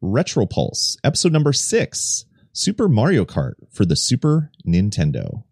[0.00, 5.44] Retro Pulse, episode number six Super Mario Kart for the Super Nintendo.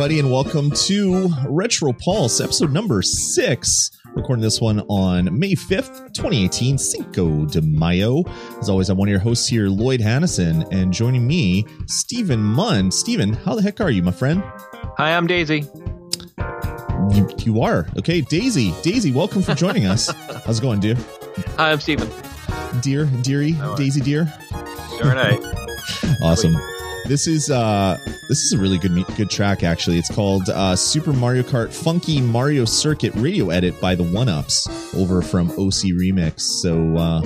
[0.00, 3.90] Everybody, and welcome to Retro Pulse, episode number six.
[4.14, 8.24] Recording this one on May 5th, 2018, Cinco de Mayo.
[8.58, 12.90] As always, I'm one of your hosts here, Lloyd Hannison, and joining me, Stephen Munn.
[12.90, 14.42] Stephen, how the heck are you, my friend?
[14.96, 15.68] Hi, I'm Daisy.
[17.10, 17.86] You, you are.
[17.98, 18.72] Okay, Daisy.
[18.80, 20.08] Daisy, welcome for joining us.
[20.46, 20.96] How's it going, dear?
[21.58, 22.08] Hi, I'm Steven.
[22.80, 24.32] Dear, dearie, Daisy, dear.
[24.98, 25.40] Darn right.
[26.22, 26.56] Awesome.
[27.06, 27.98] This is uh
[28.28, 29.98] this is a really good good track actually.
[29.98, 34.68] It's called uh, Super Mario Kart Funky Mario Circuit Radio Edit by the One Ups
[34.94, 36.40] over from OC Remix.
[36.40, 37.22] So uh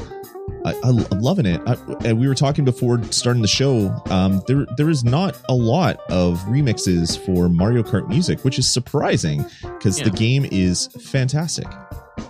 [0.65, 1.61] I, I, I'm loving it.
[1.67, 3.95] I, and we were talking before starting the show.
[4.07, 8.71] Um, there, there is not a lot of remixes for Mario Kart music, which is
[8.71, 11.67] surprising because the game is fantastic.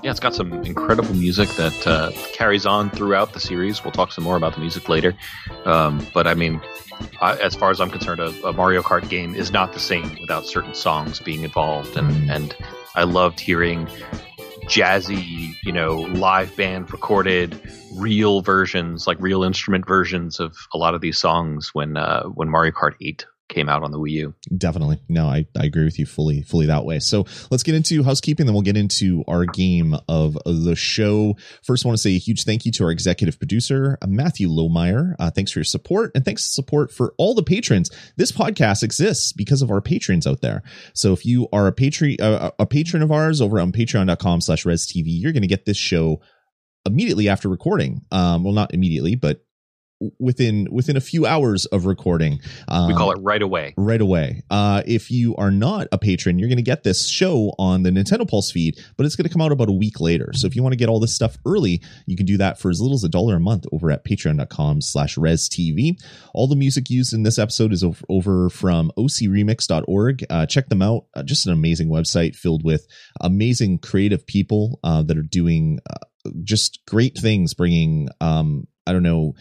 [0.03, 3.85] Yeah, it's got some incredible music that uh, carries on throughout the series.
[3.85, 5.15] We'll talk some more about the music later.
[5.65, 6.61] Um, but I mean,
[7.21, 10.17] I, as far as I'm concerned, a, a Mario Kart game is not the same
[10.21, 11.97] without certain songs being involved.
[11.97, 12.57] And, and
[12.95, 13.87] I loved hearing
[14.67, 17.61] jazzy, you know, live band recorded
[17.95, 22.49] real versions, like real instrument versions of a lot of these songs when uh, when
[22.49, 24.35] Mario Kart 8 came out on the Wii U.
[24.57, 25.01] Definitely.
[25.09, 26.99] No, I, I agree with you fully, fully that way.
[26.99, 31.37] So let's get into housekeeping, then we'll get into our game of the show.
[31.63, 34.49] First, I want to say a huge thank you to our executive producer, uh, Matthew
[34.49, 35.15] Lohmeyer.
[35.19, 37.91] Uh, thanks for your support and thanks for support for all the patrons.
[38.17, 40.63] This podcast exists because of our patrons out there.
[40.95, 44.65] So if you are a patron, uh, a patron of ours over on patreon.com slash
[44.65, 46.21] rez TV, you're going to get this show
[46.87, 48.03] immediately after recording.
[48.11, 49.44] Um, well, not immediately, but
[50.19, 52.41] within within a few hours of recording.
[52.69, 53.75] Um, We call it right away.
[53.77, 54.43] right away.
[54.51, 57.91] Uh, if you are not a patron, you're going to get this show on the
[57.91, 60.31] Nintendo Pulse feed, but it's going to come out about a week later.
[60.35, 62.71] So if you want to get all this stuff early, you can do that for
[62.71, 65.97] as little as a dollar a month over at patreon.com slash rez TV.
[66.33, 70.25] All the music used in this episode is over, over from ocremix.org.
[70.31, 71.07] Uh, check them out.
[71.15, 72.87] Uh, just an amazing website filled with
[73.21, 79.03] amazing creative people uh, that are doing uh, just great things, bringing, um, I don't
[79.03, 79.35] know,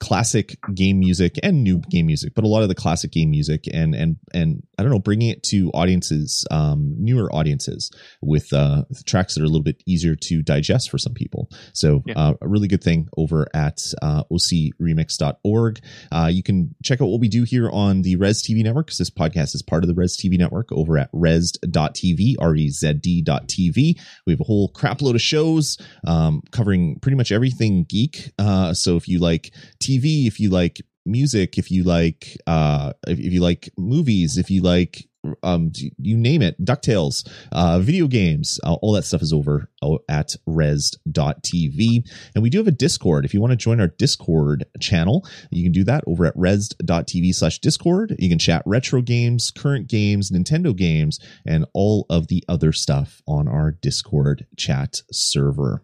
[0.00, 3.66] classic game music and new game music, but a lot of the classic game music
[3.72, 7.90] and and and I don't know, bringing it to audiences, um, newer audiences
[8.22, 11.50] with uh, tracks that are a little bit easier to digest for some people.
[11.74, 12.14] So Yeah.
[12.16, 15.80] uh, a really good thing over at uh, ocremix.org.
[16.10, 18.98] Uh, you can check out what we do here on the Rez TV network because
[18.98, 24.00] this podcast is part of the Rez TV network over at rez.tv, R-E-Z-D.tv.
[24.26, 28.32] We have a whole crap load of shows um, covering pretty much everything geek.
[28.38, 33.18] Uh, so if you like TV, if you like music, if you like uh if,
[33.18, 35.08] if you like movies, if you like
[35.42, 39.96] um you name it, DuckTales, uh video games, uh, all that stuff is over uh,
[40.08, 42.04] at rez.tv.
[42.34, 43.24] And we do have a Discord.
[43.24, 47.34] If you want to join our Discord channel, you can do that over at rez.tv
[47.34, 48.14] slash Discord.
[48.18, 53.22] You can chat retro games, current games, Nintendo games, and all of the other stuff
[53.26, 55.82] on our Discord chat server.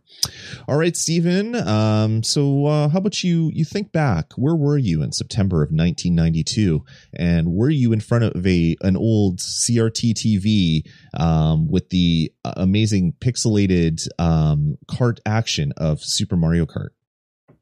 [0.68, 1.54] All right, Stephen.
[1.54, 3.50] Um, so uh, how about you?
[3.52, 4.32] You think back.
[4.34, 6.84] Where were you in September of 1992?
[7.14, 10.82] And were you in front of a an old CRT TV
[11.20, 16.90] um, with the uh, amazing pixelated um, kart action of Super Mario Kart?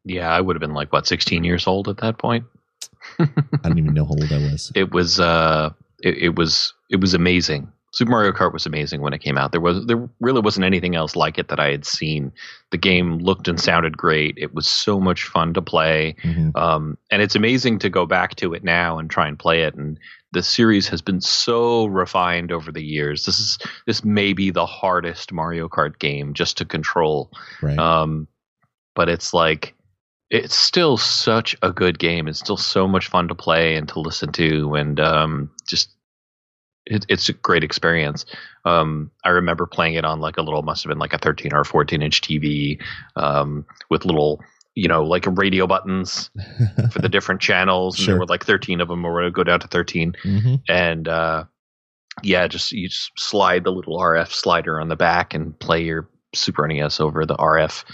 [0.05, 2.45] Yeah, I would have been like what 16 years old at that point.
[3.19, 3.29] I
[3.63, 4.71] don't even know how old I was.
[4.75, 5.71] It was uh
[6.03, 7.71] it, it was it was amazing.
[7.93, 9.53] Super Mario Kart was amazing when it came out.
[9.53, 12.33] There was there really wasn't anything else like it that I had seen.
[12.73, 14.35] The game looked and sounded great.
[14.37, 16.17] It was so much fun to play.
[16.23, 16.57] Mhm.
[16.57, 19.75] Um, and it's amazing to go back to it now and try and play it.
[19.77, 19.99] And
[20.35, 23.25] the series has been so refined over the years.
[23.25, 27.31] This is this may be the hardest Mario Kart game just to control.
[27.63, 27.79] Right.
[27.79, 28.29] Um,
[28.95, 29.75] but it's like
[30.31, 32.29] it's still such a good game.
[32.29, 35.95] It's still so much fun to play and to listen to, and um, just
[36.87, 38.27] it, it's a great experience.
[38.65, 41.53] Um, I remember playing it on like a little, must have been like a 13
[41.53, 42.81] or 14 inch TV
[43.17, 44.43] um, with little,
[44.75, 46.31] you know, like radio buttons
[46.91, 47.97] for the different channels.
[47.97, 48.15] And Sure.
[48.15, 50.15] there were like 13 of them, or it would go down to 13.
[50.25, 50.63] Mhm.
[50.69, 51.45] And uh,
[52.23, 56.09] yeah, just you just slide the little RF slider on the back and play your
[56.35, 57.85] Super NES over the RF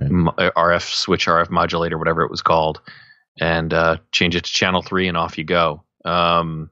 [0.00, 0.10] Right.
[0.10, 2.80] mo- uh, RF switch, RF modulator, whatever it was called,
[3.40, 5.82] and uh, change it to channel three, and off you go.
[6.04, 6.70] Um,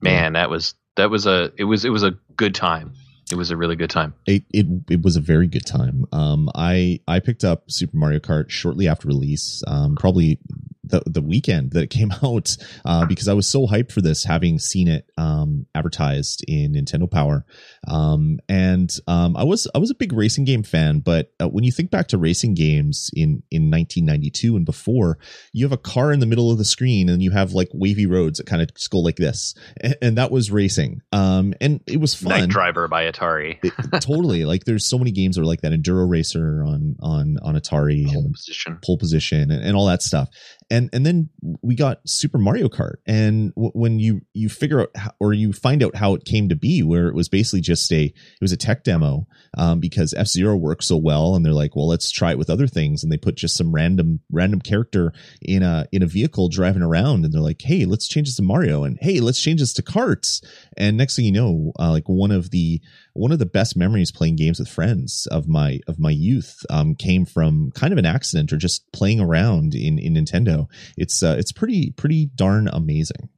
[0.00, 2.92] man, that was that was a it was it was a good time.
[3.30, 4.14] It was a really good time.
[4.26, 6.06] it, it it was a very good time.
[6.12, 10.38] Um, I I picked up Super Mario Kart shortly after release, um, probably
[10.88, 14.24] the the weekend that it came out, uh, because I was so hyped for this,
[14.24, 17.44] having seen it um, advertised in Nintendo Power,
[17.86, 21.00] um, and um, I was I was a big racing game fan.
[21.00, 25.18] But uh, when you think back to racing games in in 1992 and before,
[25.52, 28.06] you have a car in the middle of the screen, and you have like wavy
[28.06, 31.00] roads that kind of just go like this, and, and that was racing.
[31.12, 33.58] Um, and it was fun Night Driver by Atari.
[33.62, 37.38] it- totally like there's so many games that are like that enduro racer on on
[37.42, 38.78] on atari Pole and position.
[38.84, 40.28] pole position and, and all that stuff
[40.70, 41.30] and and then
[41.62, 45.52] we got super mario kart and w- when you you figure out how, or you
[45.52, 48.52] find out how it came to be where it was basically just a it was
[48.52, 49.26] a tech demo
[49.56, 52.66] um, because f-zero works so well and they're like well let's try it with other
[52.66, 56.82] things and they put just some random random character in a in a vehicle driving
[56.82, 59.72] around and they're like hey let's change this to mario and hey let's change this
[59.72, 60.42] to carts,
[60.76, 62.80] and next thing you know uh, like one of the
[63.14, 66.94] one of the best memories playing games with friends of my of my youth um,
[66.94, 70.57] came from kind of an accident or just playing around in in Nintendo.
[70.96, 73.28] It's uh, it's pretty pretty darn amazing.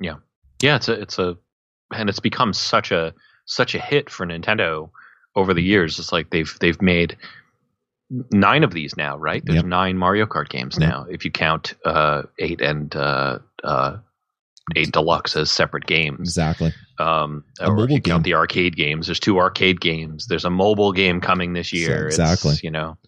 [0.00, 0.16] Yeah,
[0.62, 1.36] yeah, it's a it's a
[1.94, 3.14] and it's become such a
[3.46, 4.90] such a hit for Nintendo
[5.36, 5.98] over the years.
[5.98, 7.16] It's like they've they've made
[8.32, 9.42] nine of these now, right?
[9.44, 9.64] There's Yep.
[9.66, 10.88] nine Mario Kart games Yep.
[10.88, 13.98] now, if you count uh, eight and uh, uh,
[14.74, 16.18] eight deluxe as separate games.
[16.20, 16.72] Exactly.
[17.00, 20.26] Um, A mobile you count the arcade games, there's two arcade games.
[20.26, 22.06] There's a mobile game coming this year.
[22.06, 22.52] exactly.
[22.52, 22.98] It's, you know,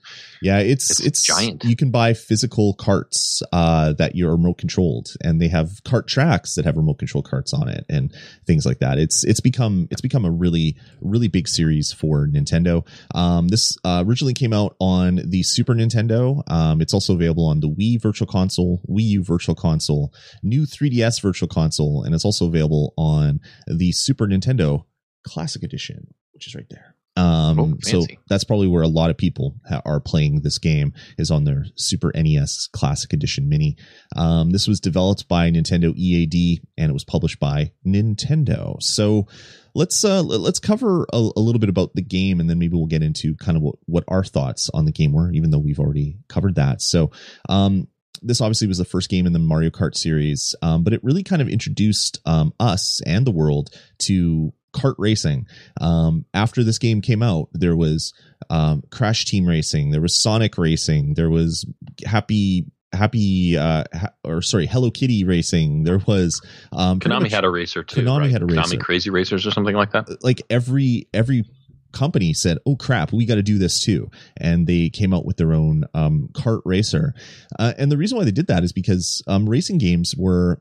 [0.41, 1.65] Yeah, it's It's it's, giant.
[1.65, 6.55] You can buy physical carts uh, that you're remote controlled, and they have cart tracks
[6.55, 8.12] that have remote control carts on it, and
[8.47, 8.99] things like that.
[8.99, 12.87] It's it's become it's become a really really big series for Nintendo.
[13.15, 16.43] Um, this uh, originally came out on the Super Nintendo.
[16.50, 20.12] Um, it's also available on the Wii Virtual Console, Wii U Virtual Console,
[20.43, 24.84] new 3DS Virtual Console, and it's also available on the Super Nintendo
[25.25, 26.94] Classic Edition, which is right there.
[27.14, 30.94] Um, Oh, so that's probably where a lot of people ha- are playing this game
[31.19, 33.76] is on their Super NES Classic Edition Mini.
[34.17, 38.82] Um, this was developed by Nintendo EAD and it was published by Nintendo.
[38.82, 39.26] So
[39.75, 42.87] let's uh, let's cover a, a little bit about the game and then maybe we'll
[42.87, 45.81] get into kind of what, what our thoughts on the game were, even though we've
[45.81, 46.81] already covered that.
[46.81, 47.11] So
[47.46, 47.88] um,
[48.20, 51.23] this obviously was the first game in the Mario Kart series, um, but it really
[51.23, 53.70] kind of introduced um, us and the world
[54.00, 55.47] to kart racing.
[55.81, 58.12] Um, after this game came out, there was
[58.50, 61.67] um, Crash Team Racing, there was Sonic Racing, there was
[62.05, 65.85] Happy Happy uh, ha- or sorry, Hello Kitty Racing.
[65.85, 66.43] There was
[66.73, 68.03] um, Konami much- had a racer too.
[68.03, 68.31] Konami right?
[68.31, 68.76] had a racer.
[68.76, 70.23] Konami Krazy Racers or something like that.
[70.23, 71.44] like every every
[71.93, 75.37] company said, "Oh crap, we got to do this too," and they came out with
[75.37, 77.15] their own um, kart racer.
[77.59, 80.61] Uh, and the reason why they did that is because um, racing games were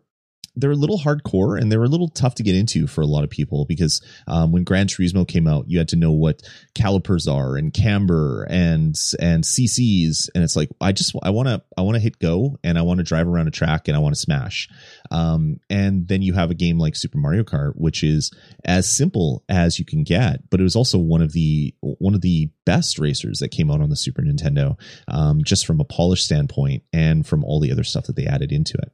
[0.61, 3.23] they're a little hardcore and they're a little tough to get into for a lot
[3.23, 6.41] of people because um, when Gran Turismo came out, you had to know what
[6.75, 11.61] calipers are and camber and and CCs, and it's like I just I want to
[11.77, 13.99] I want to hit go and I want to drive around a track and I
[13.99, 14.69] want to smash.
[15.09, 18.31] Um, and then you have a game like Super Mario Kart, which is
[18.63, 22.21] as simple as you can get, but it was also one of the one of
[22.21, 26.23] the best racers that came out on the Super Nintendo, um, just from a polish
[26.23, 28.91] standpoint and from all the other stuff that they added into it.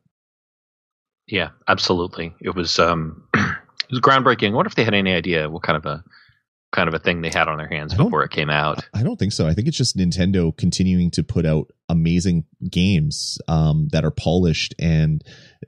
[1.28, 2.34] Yeah, absolutely.
[2.40, 4.52] It was um, it was groundbreaking.
[4.52, 6.04] I wonder if they had any idea what kind of a
[6.74, 8.86] kind of a thing they had on their hands before it came out.
[8.94, 9.48] I don't think so.
[9.48, 14.76] I think it's just Nintendo continuing to put out amazing games um, that are polished
[14.78, 15.24] and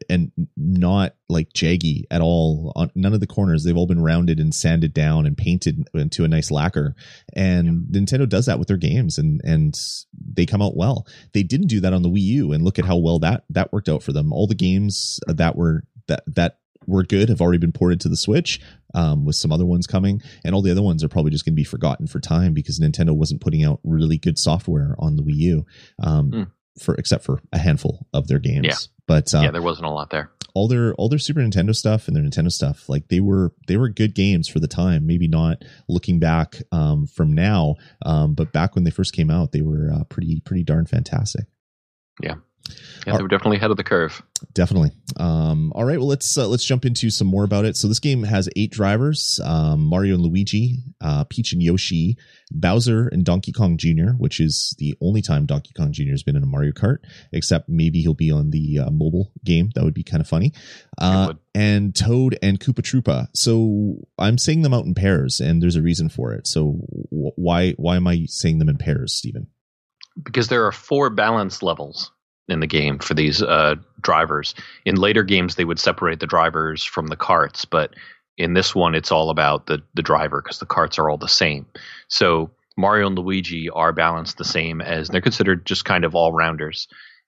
[0.10, 3.64] and not like jaggy at all on none of the corners.
[3.64, 6.96] They've all been rounded and sanded down and painted into a nice lacquer.
[7.34, 9.80] And Nintendo does that with their games and and
[10.40, 11.06] they come out well.
[11.34, 13.74] They didn't do that on the Wii U and look at how well that that
[13.74, 14.32] worked out for them.
[14.32, 18.16] All the games that were that that were good have already been ported to the
[18.16, 18.60] Switch
[18.96, 21.54] um, with some other ones coming, and all the other ones are probably just going
[21.54, 25.22] to be forgotten for time because Nintendo wasn't putting out really good software on the
[25.24, 25.66] Wii U,
[26.02, 26.44] um, Hmm.
[26.82, 28.66] for except for a handful of their games.
[28.66, 28.76] Yeah.
[29.10, 30.30] But uh, yeah, there wasn't a lot there.
[30.54, 33.76] all their all their Super Nintendo stuff and their Nintendo stuff, like they were they
[33.76, 35.08] were good games for the time.
[35.08, 37.74] Maybe not looking back um, from now,
[38.06, 41.48] um, but back when they first came out, they were uh, pretty pretty darn fantastic.
[42.22, 42.36] Yeah.
[43.06, 44.22] Yeah, they were definitely ahead of the curve.
[44.54, 44.92] Definitely.
[45.18, 45.98] Um, all right.
[45.98, 47.76] Well, let's uh, let's jump into some more about it.
[47.76, 52.18] So this game has eight drivers: um, Mario and Luigi, uh, Peach and Yoshi,
[52.52, 56.12] Bowser and Donkey Kong Jr., which is the only time Donkey Kong Jr.
[56.12, 56.98] has been in a Mario Kart,
[57.32, 59.72] except maybe he'll be on the uh, mobile game.
[59.76, 60.54] That would be kind of funny.
[60.98, 63.28] Uh, and Toad and Koopa Troopa.
[63.34, 66.48] So I'm saying them out in pairs, and there's a reason for it.
[66.48, 69.48] So why why am I saying them in pairs, Stephen?
[70.22, 72.12] Because there are four balance levels
[72.50, 74.56] in the game for these uh, drivers.
[74.86, 77.96] In later games, they would separate the drivers from the carts, but
[78.38, 81.28] in this one, it's all about the the driver because the carts are all the
[81.28, 81.66] same.
[82.08, 86.32] So Mario and Luigi are balanced the same as they're considered just kind of all
[86.32, 86.88] rounders,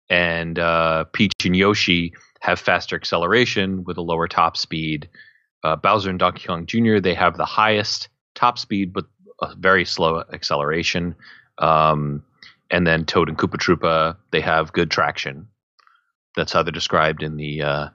[0.09, 5.09] and uh, Peach and Yoshi have faster acceleration with a lower top speed.
[5.63, 6.99] Uh, Bowser and Donkey Kong Jr.
[6.99, 9.05] they have the highest top speed but
[9.41, 11.15] a very slow acceleration.
[11.57, 12.23] Um,
[12.71, 15.47] and then Toad and Koopa Troopa they have good traction.
[16.35, 17.87] That's how they're described in the uh,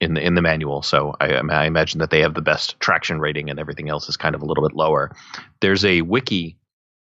[0.00, 0.82] in the in the manual.
[0.82, 4.16] So I, I, imagine that they have the best traction rating, and everything else is
[4.16, 5.14] kind of a little bit lower.
[5.60, 6.56] There's a wiki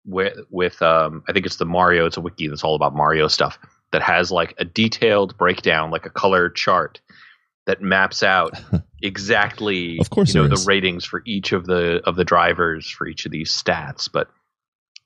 [0.05, 2.07] with with um, I think it's the Mario.
[2.07, 3.59] It's a wiki that's all about Mario stuff
[3.91, 6.99] that has like a detailed breakdown, like a color chart
[7.67, 8.53] that maps out
[9.03, 13.05] exactly of course you know the ratings for each of the of the drivers for
[13.05, 14.29] each of these stats but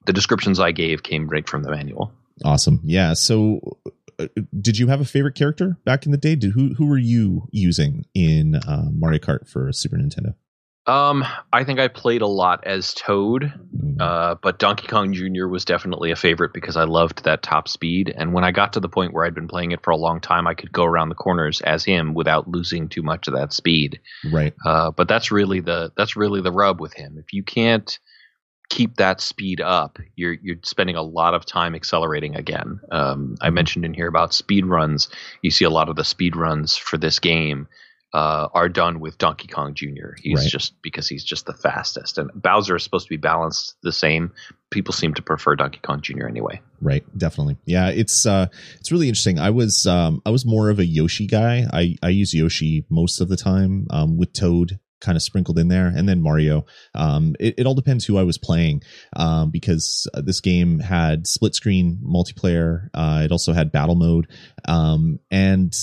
[0.05, 2.11] the descriptions i gave came right from the manual
[2.43, 3.77] awesome yeah so
[4.19, 4.27] uh,
[4.59, 7.47] did you have a favorite character back in the day did who who were you
[7.51, 10.33] using in uh, mario kart for super nintendo
[10.87, 14.01] um, I think I played a lot as Toad, mm-hmm.
[14.01, 15.47] uh, but Donkey Kong Jr.
[15.47, 18.11] was definitely a favorite because I loved that top speed.
[18.15, 20.19] And when I got to the point where I'd been playing it for a long
[20.19, 23.53] time, I could go around the corners as him without losing too much of that
[23.53, 23.99] speed.
[24.31, 24.55] Right.
[24.65, 27.17] Uh, but that's really the that's really the rub with him.
[27.19, 27.99] If you can't
[28.71, 32.79] keep that speed up, you're you're spending a lot of time accelerating again.
[32.89, 35.09] Um, I mentioned in here about speed runs.
[35.41, 37.67] You see a lot of the speed runs for this game
[38.13, 40.13] uh, are done with Donkey Kong Jr.
[40.17, 40.49] He's right.
[40.49, 44.31] just because he's just the fastest, and Bowser is supposed to be balanced the same.
[44.69, 46.27] People seem to prefer Donkey Kong Jr.
[46.27, 46.61] anyway.
[46.79, 47.57] Right, definitely.
[47.65, 48.47] Yeah, it's uh,
[48.79, 49.37] it's really interesting.
[49.37, 51.65] I was um, I was more of a Yoshi guy.
[51.73, 55.67] I I use Yoshi most of the time um, with Toad kind of sprinkled in
[55.67, 56.65] there and then mario
[56.95, 58.81] um, it, it, all depends who i was playing
[59.15, 64.27] um, because uh, this game had split screen multiplayer uh, it also had battle mode
[64.67, 65.73] um, and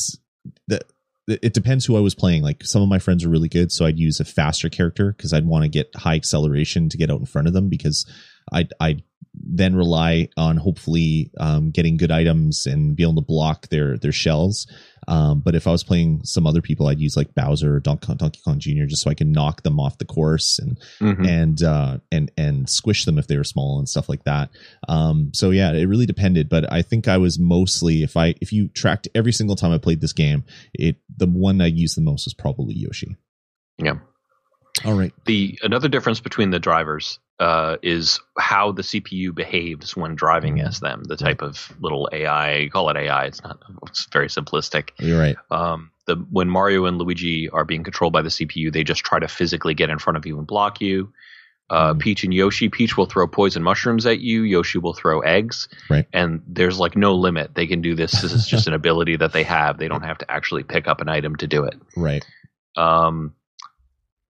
[0.66, 0.80] the
[1.28, 2.42] it depends who I was playing.
[2.42, 5.32] Like some of my friends are really good, so I'd use a faster character because
[5.32, 8.10] I'd want to get high acceleration to get out in front of them because
[8.50, 9.02] I'd, I'd
[9.34, 14.12] then rely on hopefully um, getting good items and be able to block their their
[14.12, 14.66] shells.
[15.08, 18.06] Um, but if I was playing some other people, I'd use like Bowser or Donkey
[18.06, 18.84] Kong, Donkey Kong Jr.
[18.84, 21.24] just so I can knock them off the course and mm-hmm.
[21.24, 24.50] and uh, and and squish them if they were small and stuff like that.
[24.86, 26.50] Um, so yeah, it really depended.
[26.50, 29.78] But I think I was mostly if I if you tracked every single time I
[29.78, 33.16] played this game, it the one I used the most was probably Yoshi.
[33.78, 33.98] Yeah.
[34.84, 35.12] All right.
[35.24, 40.66] The another difference between the drivers uh, is how the CPU behaves when driving mm-hmm.
[40.66, 41.04] as them.
[41.04, 43.26] The type of little AI, call it AI.
[43.26, 43.58] It's not.
[43.86, 44.90] It's very simplistic.
[44.98, 45.36] You're right.
[45.50, 49.18] Um, the when Mario and Luigi are being controlled by the CPU, they just try
[49.18, 51.12] to physically get in front of you and block you.
[51.70, 52.00] Uh, mm.
[52.00, 52.68] Peach and Yoshi.
[52.68, 54.42] Peach will throw poison mushrooms at you.
[54.42, 55.68] Yoshi will throw eggs.
[55.90, 56.06] Right.
[56.12, 57.54] And there's like no limit.
[57.54, 58.12] They can do this.
[58.22, 59.78] This is just an ability that they have.
[59.78, 61.74] They don't have to actually pick up an item to do it.
[61.94, 62.24] Right.
[62.76, 63.34] Um,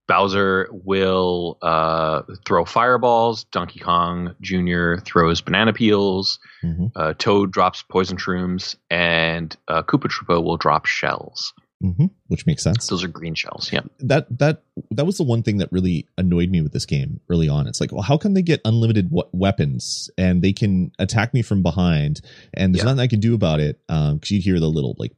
[0.08, 3.44] Bowser will uh, throw fireballs.
[3.44, 4.96] Donkey Kong Jr.
[4.96, 6.38] throws banana peels.
[6.64, 6.86] Mm-hmm.
[6.96, 11.52] Uh, Toad drops poison shrooms, and uh, Koopa Troopa will drop shells.
[11.84, 12.06] Mm-hmm.
[12.26, 12.88] Which makes sense.
[12.88, 13.70] Those are green shells.
[13.72, 13.82] Yeah.
[14.00, 17.48] That that that was the one thing that really annoyed me with this game early
[17.48, 17.68] on.
[17.68, 21.42] It's like, well, how can they get unlimited w- weapons and they can attack me
[21.42, 22.20] from behind,
[22.52, 22.86] and there's yeah.
[22.86, 23.78] nothing I can do about it?
[23.86, 25.12] Because um, you hear the little like.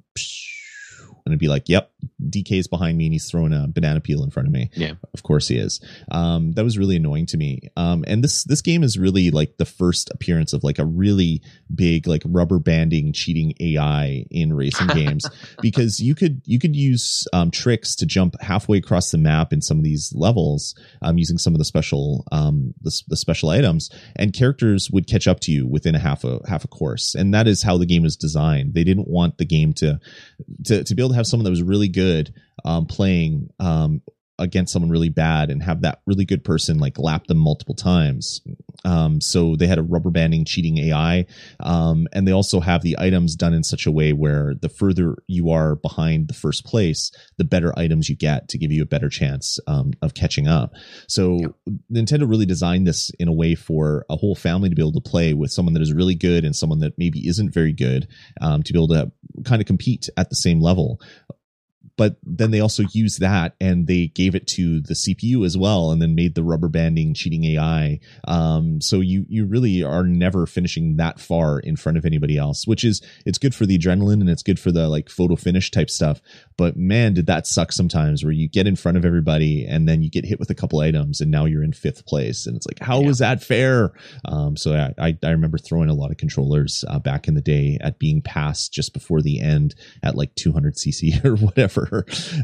[1.24, 1.90] And it'd be like, "Yep,
[2.22, 5.22] DK's behind me and he's throwing a banana peel in front of me." Yeah, of
[5.22, 5.80] course he is.
[6.10, 7.70] Um, that was really annoying to me.
[7.76, 11.42] Um, and this this game is really like the first appearance of like a really
[11.74, 15.28] big like rubber banding cheating AI in racing games
[15.60, 19.60] because you could you could use um, tricks to jump halfway across the map in
[19.60, 23.90] some of these levels um, using some of the special um, the, the special items,
[24.16, 27.32] and characters would catch up to you within a half a half a course, and
[27.34, 28.74] that is how the game was designed.
[28.74, 30.00] They didn't want the game to
[30.64, 34.02] to to be able to have someone that was really good um, playing um,
[34.40, 38.40] against someone really bad and have that really good person like lap them multiple times
[38.82, 41.26] Um, so they had a rubber banding cheating AI.
[41.60, 45.16] Um, and they also have the items done in such a way where the further
[45.26, 48.86] you are behind the first place, the better items you get to give you a
[48.86, 50.72] better chance um, of catching up.
[51.08, 51.52] So yep.
[51.92, 55.10] Nintendo really designed this in a way for a whole family to be able to
[55.10, 58.08] play with someone that is really good and someone that maybe isn't very good
[58.40, 59.12] um, to be able to
[59.44, 60.98] kind of compete at the same level
[62.00, 65.90] but then they also used that and they gave it to the CPU as well,
[65.90, 68.00] and then made the rubber banding cheating AI.
[68.26, 72.66] Um, so you you really are never finishing that far in front of anybody else,
[72.66, 75.70] which is it's good for the adrenaline and it's good for the like photo finish
[75.70, 76.22] type stuff.
[76.56, 80.02] But man, did that suck sometimes where you get in front of everybody and then
[80.02, 82.66] you get hit with a couple items and now you're in fifth place, and it's
[82.66, 83.08] like how yeah.
[83.10, 83.92] is that fair?
[84.24, 87.42] Um, so I, I, I remember throwing a lot of controllers uh, back in the
[87.42, 91.89] day at being passed just before the end at like 200 cc or whatever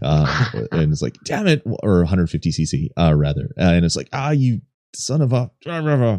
[0.03, 3.53] uh, and it's like, damn it, or 150 cc, uh, rather.
[3.59, 4.61] Uh, and it's like, ah, you
[4.95, 5.51] son of a,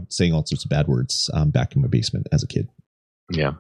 [0.10, 2.70] saying all sorts of bad words um, back in my basement as a kid.
[3.32, 3.54] Yeah.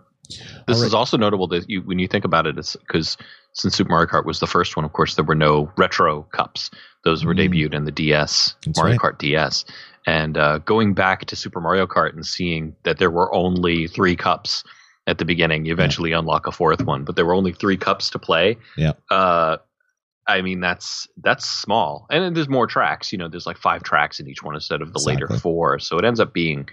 [0.68, 0.88] This right.
[0.88, 3.18] is also notable that you, when you think about it, it's because
[3.54, 6.70] since Super Mario Kart was the first one, of course, there were no retro cups.
[7.04, 7.50] Those were mm.
[7.50, 9.14] debuted in the DS, That's Mario right.
[9.14, 9.66] Kart DS.
[10.06, 14.16] And uh, going back to Super Mario Kart and seeing that there were only three
[14.16, 14.64] cups
[15.08, 15.66] at the beginning.
[15.66, 16.20] You eventually yeah.
[16.20, 18.58] unlock a fourth one, but there were only three cups to play.
[18.76, 18.94] Yeah.
[19.10, 19.58] Uh,
[20.28, 23.14] I mean that's that's small, and there's more tracks.
[23.14, 25.14] You know, there's like five tracks in each one instead of the exactly.
[25.14, 26.68] later four, so it ends up being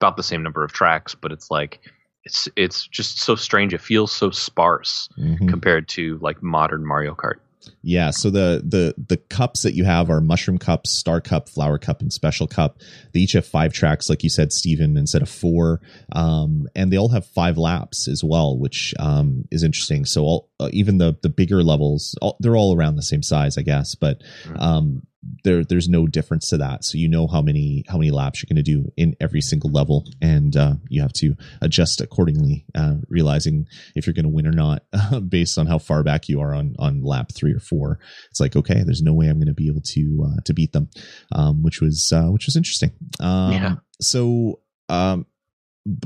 [0.00, 1.14] about the same number of tracks.
[1.14, 1.80] But it's like
[2.24, 3.72] it's it's just so strange.
[3.72, 5.48] It feels so sparse mm-hmm.
[5.48, 7.36] compared to like modern Mario Kart.
[7.82, 11.78] Yeah, so the the the cups that you have are mushroom cups, star cup, flower
[11.78, 12.80] cup, and special cup.
[13.12, 15.80] They each have five tracks, like you said, Stephen, instead of four,
[16.12, 20.04] um, and they all have five laps as well, which um, is interesting.
[20.04, 23.56] So all, uh, even the the bigger levels, all, they're all around the same size,
[23.56, 24.56] I guess, but mm-hmm.
[24.58, 25.02] um,
[25.44, 26.84] there there's no difference to that.
[26.84, 29.70] So you know how many how many laps you're going to do in every single
[29.70, 34.46] level and uh, you have to adjust accordingly uh, realizing if you're going to win
[34.46, 34.82] or not
[35.28, 37.98] based on how far back you are on on lap three or four.
[38.30, 40.72] It's like okay there's no way i'm going to be able to uh, to beat
[40.72, 40.88] them
[41.32, 42.92] um, which was uh, which was interesting.
[43.20, 43.74] Um, yeah.
[44.00, 45.26] so um,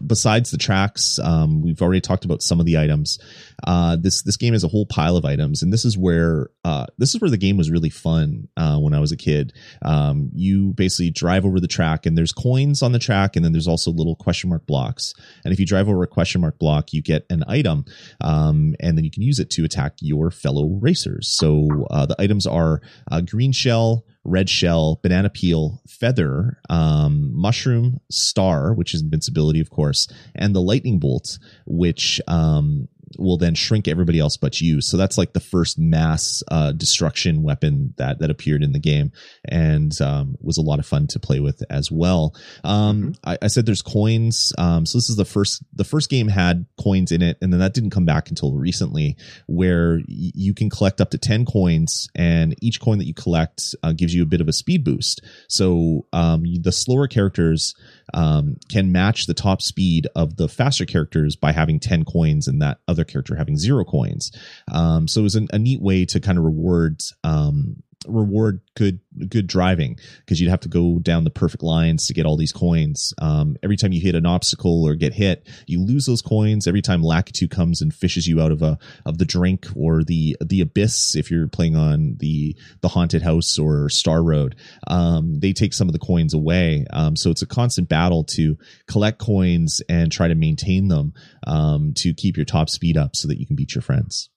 [0.06, 3.18] besides the tracks, um, we've already talked about some of the items.
[3.64, 6.86] Uh, this this game is a whole pile of items, and this is where uh,
[6.98, 9.52] this is where the game was really fun uh, when I was a kid.
[9.82, 13.52] Um, you basically drive over the track, and there's coins on the track, and then
[13.52, 15.14] there's also little question mark blocks.
[15.44, 17.84] And if you drive over a question mark block, you get an item,
[18.20, 21.28] um, and then you can use it to attack your fellow racers.
[21.28, 22.80] So uh, the items are
[23.26, 30.08] green shell, red shell, banana peel, feather, um, mushroom, star, which is invincibility, of course,
[30.34, 34.80] and the lightning bolt, which um, will then shrink everybody else but you.
[34.80, 39.12] So that's like the first mass uh, destruction weapon that that appeared in the game,
[39.44, 42.34] and um, was a lot of fun to play with as well.
[42.64, 43.12] Um, mm-hmm.
[43.24, 46.66] I, I, said there's coins, um, so this is the first the first game had
[46.80, 50.70] coins in it, and then that didn't come back until recently, where y- you can
[50.70, 54.26] collect up to ten coins, and each coin that you collect uh, gives you a
[54.26, 55.22] bit of a speed boost.
[55.48, 57.74] So um, the slower characters
[58.14, 62.60] um, can match the top speed of the faster characters by having 10 coins and
[62.62, 64.32] that other character having zero coins.
[64.72, 69.00] Um, so it was an, a neat way to kind of reward um, reward good
[69.28, 72.52] good driving because you'd have to go down the perfect lines to get all these
[72.52, 73.12] coins.
[73.20, 76.66] Um, every time you hit an obstacle or get hit, you lose those coins.
[76.66, 80.36] Every time Lakitu comes and fishes you out of a of the drink or the
[80.40, 85.52] the abyss, if you're playing on the the haunted house or Star Road, um, they
[85.52, 86.86] take some of the coins away.
[86.92, 91.12] Um, so it's a constant battle to collect coins and try to maintain them
[91.46, 94.30] um, to keep your top speed up so that you can beat your friends.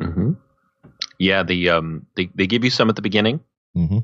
[0.00, 0.32] Mm-hmm.
[1.18, 3.40] Yeah, the um, they they give you some at the beginning
[3.76, 3.98] mm-hmm.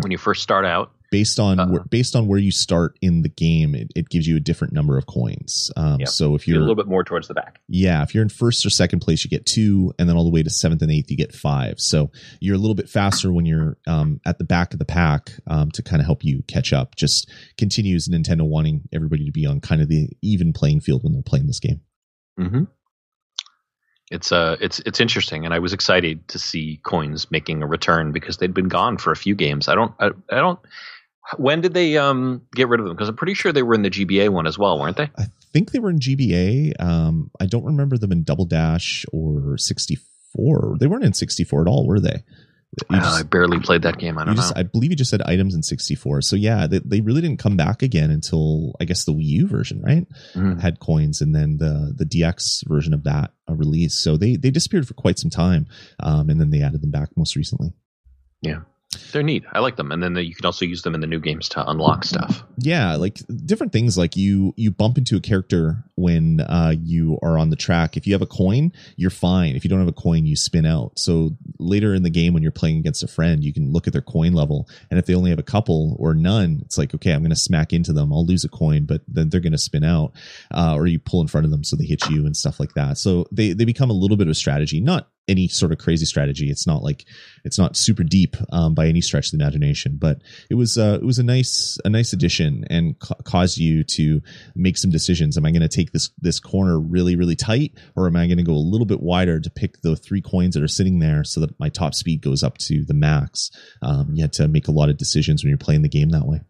[0.00, 0.92] when you first start out.
[1.10, 4.26] Based on uh, where, based on where you start in the game, it, it gives
[4.26, 5.70] you a different number of coins.
[5.76, 6.06] Um, yeah.
[6.06, 8.28] So if you're, you're, a little bit more towards the back, yeah, if you're in
[8.28, 10.90] first or second place, you get two, and then all the way to seventh and
[10.90, 11.78] eighth, you get five.
[11.78, 15.30] So you're a little bit faster when you're um, at the back of the pack
[15.46, 16.96] um, to kind of help you catch up.
[16.96, 21.12] Just continues Nintendo wanting everybody to be on kind of the even playing field when
[21.12, 21.80] they're playing this game.
[22.40, 22.64] Mm-hmm
[24.10, 28.12] it's uh it's it's interesting and i was excited to see coins making a return
[28.12, 29.68] because they'd been gone for a few games.
[29.68, 30.58] I don't i, I don't
[31.38, 32.94] when did they um get rid of them?
[32.94, 35.10] Because i'm pretty sure they were in the gba one as well weren't they?
[35.16, 39.56] I think they were in gba um i don't remember them in double dash or
[39.56, 42.22] 64 they weren't in 64 at all were they
[42.92, 44.18] just, I barely played that game.
[44.18, 44.60] I don't just, know.
[44.60, 46.22] I believe you just said items in 64.
[46.22, 49.46] So yeah, they, they really didn't come back again until I guess the Wii U
[49.46, 50.06] version, right?
[50.34, 50.60] Mm.
[50.60, 53.94] Had coins, and then the the DX version of that uh, release.
[53.94, 55.66] So they they disappeared for quite some time,
[56.00, 57.72] um, and then they added them back most recently.
[58.42, 58.60] Yeah.
[59.12, 59.44] They're neat.
[59.52, 61.48] I like them, and then the, you can also use them in the new games
[61.50, 62.42] to unlock stuff.
[62.58, 63.96] Yeah, like different things.
[63.98, 67.96] Like you you bump into a character when uh, you are on the track.
[67.96, 69.56] If you have a coin, you're fine.
[69.56, 70.98] If you don't have a coin, you spin out.
[70.98, 73.92] So later in the game, when you're playing against a friend, you can look at
[73.92, 77.12] their coin level, and if they only have a couple or none, it's like okay,
[77.12, 78.12] I'm going to smack into them.
[78.12, 80.12] I'll lose a coin, but then they're going to spin out,
[80.52, 82.74] uh, or you pull in front of them so they hit you and stuff like
[82.74, 82.98] that.
[82.98, 86.50] So they they become a little bit of strategy, not any sort of crazy strategy.
[86.50, 87.04] It's not like
[87.44, 90.98] it's not super deep um, by any stretch of the imagination, but it was uh,
[91.00, 94.20] it was a nice a nice addition and ca- caused you to
[94.54, 95.36] make some decisions.
[95.36, 98.38] Am I going to take this this corner really really tight, or am I going
[98.38, 101.24] to go a little bit wider to pick the three coins that are sitting there
[101.24, 103.50] so that my top speed goes up to the max?
[103.82, 106.26] Um, you had to make a lot of decisions when you're playing the game that
[106.26, 106.40] way.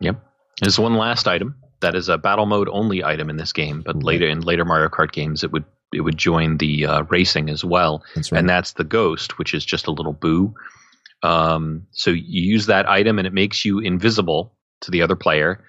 [0.00, 0.22] Yep.
[0.60, 4.02] There's one last item that is a battle mode only item in this game, but
[4.02, 7.64] later in later Mario Kart games, it would it would join the uh, racing as
[7.64, 8.38] well, That's right.
[8.38, 10.54] and that's the ghost, which is just a little boo.
[11.22, 15.64] Um, so you use that item, and it makes you invisible to the other player,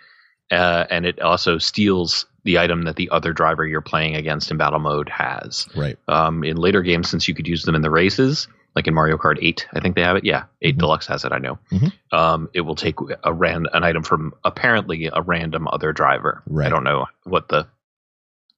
[0.51, 4.57] uh, and it also steals the item that the other driver you're playing against in
[4.57, 5.67] battle mode has.
[5.75, 5.97] right.
[6.07, 9.17] Um, in later games, since you could use them in the races, like in Mario
[9.17, 10.25] Kart 8, I think they have it.
[10.25, 10.79] Yeah, 8 Mhm.
[10.79, 11.31] Deluxe has it.
[11.31, 11.59] I know.
[11.71, 11.93] Mhm.
[12.11, 16.41] Um, it will take a ran an item from apparently a random other driver.
[16.47, 16.65] Right.
[16.65, 17.67] I don't know what the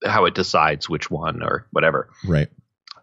[0.06, 2.10] how it decides which one or whatever.
[2.26, 2.48] Right.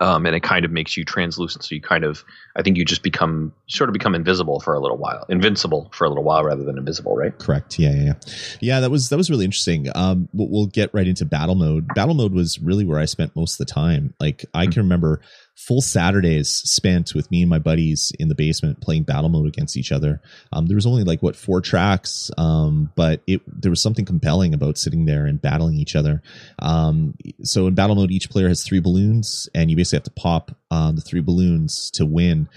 [0.01, 2.25] Um, and it kind of makes you translucent, so you kind of,
[2.57, 6.05] I think you just become sort of become invisible for a little while, invincible for
[6.05, 7.37] a little while rather than invisible, right?
[7.39, 7.79] Correct.
[7.79, 8.13] Yeah, yeah, yeah.
[8.61, 9.89] Yeah, that was that was really interesting.
[9.95, 11.89] Um, we'll, we'll get right into battle mode.
[11.95, 14.15] Battle mode was really where I spent most of the time.
[14.21, 15.21] Like I can remember
[15.55, 19.77] full Saturdays spent with me and my buddies in the basement playing battle mode against
[19.77, 20.21] each other.
[20.53, 24.55] Um, there was only like what four tracks, um, but it there was something compelling
[24.55, 26.23] about sitting there and battling each other.
[26.59, 30.11] Um, so in battle mode, each player has three balloons, and you basically have to
[30.11, 32.49] pop um, the three balloons to win.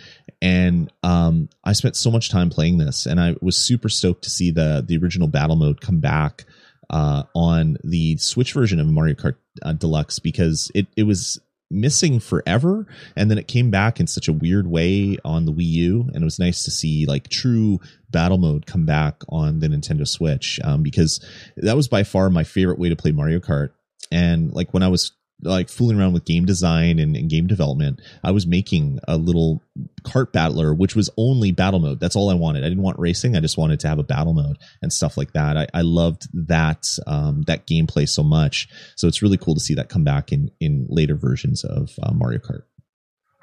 [0.41, 4.29] And um, I spent so much time playing this, and I was super stoked to
[4.29, 6.45] see the the original battle mode come back
[6.89, 11.39] uh, on the Switch version of Mario Kart uh, Deluxe because it it was
[11.71, 15.65] missing forever and then it came back in such a weird way on the Wii
[15.65, 17.79] U and it was nice to see like true
[18.11, 21.25] battle mode come back on the Nintendo Switch um, because
[21.57, 23.71] that was by far my favorite way to play Mario Kart
[24.11, 27.99] and like when I was like fooling around with game design and, and game development
[28.23, 29.61] I was making a little
[30.03, 31.99] cart battler which was only battle mode.
[31.99, 32.63] That's all I wanted.
[32.63, 33.35] I didn't want racing.
[33.35, 35.57] I just wanted to have a battle mode and stuff like that.
[35.57, 38.67] I, I loved that um, that gameplay so much.
[38.95, 42.13] So it's really cool to see that come back in in later versions of uh,
[42.13, 42.63] Mario Kart.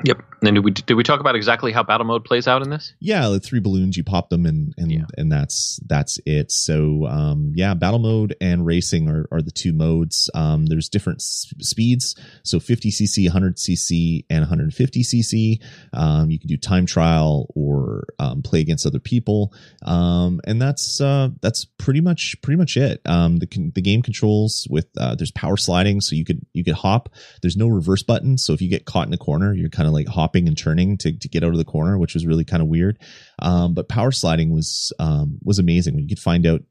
[0.05, 0.23] Yep.
[0.43, 2.93] And did we did we talk about exactly how battle mode plays out in this?
[2.99, 5.05] Yeah, the three balloons you pop them and and Yeah.
[5.17, 6.51] and that's that's it.
[6.51, 10.29] So um, yeah, battle mode and racing are, are the two modes.
[10.35, 15.63] Um, there's different s- speeds, so 50 cc, 100 cc, and 150 cc.
[15.93, 18.05] Um, you can do time trial or
[18.53, 19.55] play against other people,
[19.87, 23.01] um, and that's uh, that's pretty much pretty much it.
[23.07, 26.75] Um, the the game controls with uh, there's power sliding, so you could you could
[26.75, 27.09] hop.
[27.41, 29.95] There's no reverse button, so if you get caught in a corner, you're kind of
[29.95, 32.63] like hopping and turning to, to get out of the corner, which was really kind
[32.63, 32.99] of weird.
[33.39, 36.63] Um, but power sliding was um, was amazing you could find out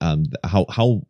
[0.00, 1.02] um, how how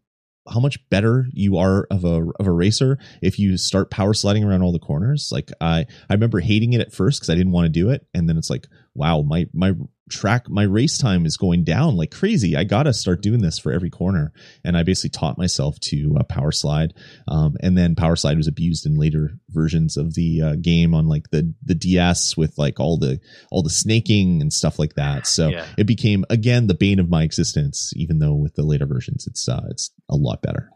[0.49, 4.45] how much better you are of a of a racer if you start power sliding
[4.45, 5.31] around all the corners.
[5.33, 8.07] Like I I remember hating it at first because I didn't want to do it,
[8.15, 9.73] and then it's like wow my my
[10.11, 12.57] track my race time is going down like crazy.
[12.57, 16.23] I gotta start doing this for every corner, and I basically taught myself to uh,
[16.25, 16.93] power slide.
[17.27, 21.09] Um, and then power slide was abused in later versions of the uh, game on
[21.09, 23.19] like the the DS with like all the
[23.51, 25.27] all the snaking and stuff like that.
[25.27, 25.67] So Yeah.
[25.79, 27.93] it became again the bane of my existence.
[27.97, 30.69] Even though with the later versions, it's uh, it's a lot better.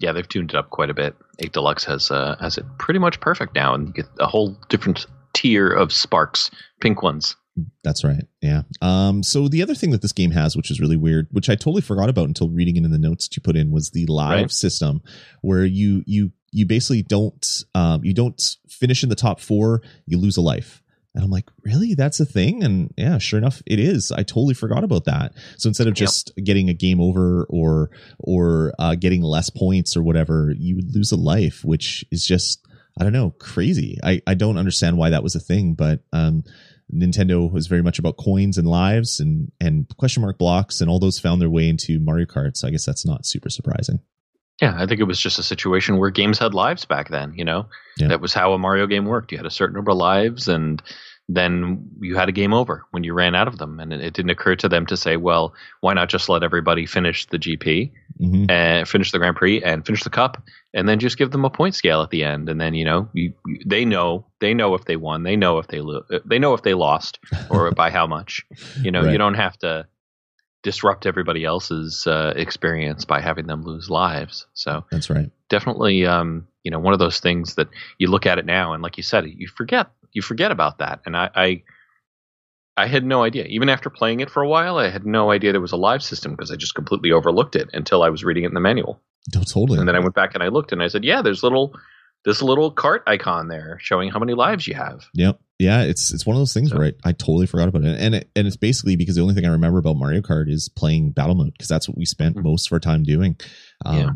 [0.00, 1.14] Yeah, they've tuned it up quite a bit.
[1.38, 4.58] 8 Deluxe has uh, has it pretty much perfect now, and you get a whole
[4.68, 7.36] different tier of sparks, pink ones.
[7.84, 8.24] That's right.
[8.40, 8.62] Yeah.
[8.80, 11.54] Um, so the other thing that this game has, which is really weird, which I
[11.54, 14.06] totally forgot about until reading it in the notes that you put in, was the
[14.06, 14.50] live Right.
[14.50, 15.02] system,
[15.42, 20.18] where you you you basically don't um, you don't finish in the top four, you
[20.18, 20.82] lose a life.
[21.14, 21.94] And I'm like, really?
[21.94, 22.64] That's a thing?
[22.64, 24.10] And yeah, sure enough, it is.
[24.10, 25.34] I totally forgot about that.
[25.58, 25.96] So instead of Yep.
[25.96, 30.94] just getting a game over or or uh, getting less points or whatever, you would
[30.94, 32.66] lose a life, which is just
[32.98, 33.98] I don't know, crazy.
[34.02, 36.44] I I don't understand why that was a thing, but um,
[36.94, 40.98] Nintendo was very much about coins and lives and and question mark blocks and all
[40.98, 42.56] those found their way into Mario Kart.
[42.56, 44.00] So I guess that's not super surprising.
[44.60, 47.32] Yeah, I think it was just a situation where games had lives back then.
[47.36, 47.66] You know,
[47.98, 48.08] Yeah.
[48.08, 49.32] that was how a Mario game worked.
[49.32, 50.80] You had a certain number of lives, and
[51.28, 53.80] then you had a game over when you ran out of them.
[53.80, 56.84] And it, it didn't occur to them to say, well, why not just let everybody
[56.86, 58.50] finish the GP Mhm.
[58.50, 60.42] and finish the Grand Prix and finish the Cup,
[60.74, 62.48] and then just give them a point scale at the end.
[62.48, 65.58] And then you know, you, you- they know they know if they won, they know
[65.58, 67.18] if they lo- they know if they lost
[67.50, 68.44] or by how much.
[68.82, 69.12] You know, Right.
[69.12, 69.86] you don't have to
[70.62, 74.46] disrupt everybody else's uh, experience by having them lose lives.
[74.54, 75.30] So That's right.
[75.48, 78.82] definitely um, you know one of those things that you look at it now and
[78.82, 81.62] like you said you forget you forget about that and I, I
[82.76, 85.52] I had no idea even after playing it for a while I had no idea
[85.52, 88.44] there was a live system because I just completely overlooked it until I was reading
[88.44, 89.00] it in the manual
[89.34, 89.78] No, totally.
[89.78, 91.74] and then I went back and I looked and I said yeah there's little
[92.24, 95.40] this little cart icon there showing how many lives you have Yep.
[95.58, 97.96] Yeah, it's it's one of those things So- where I, I totally forgot about it,
[98.00, 100.68] and it, and it's basically because the only thing I remember about Mario Kart is
[100.68, 102.42] playing battle mode because that's what we spent Mhm.
[102.42, 103.36] most of our time doing.
[103.84, 104.10] Um, Yeah.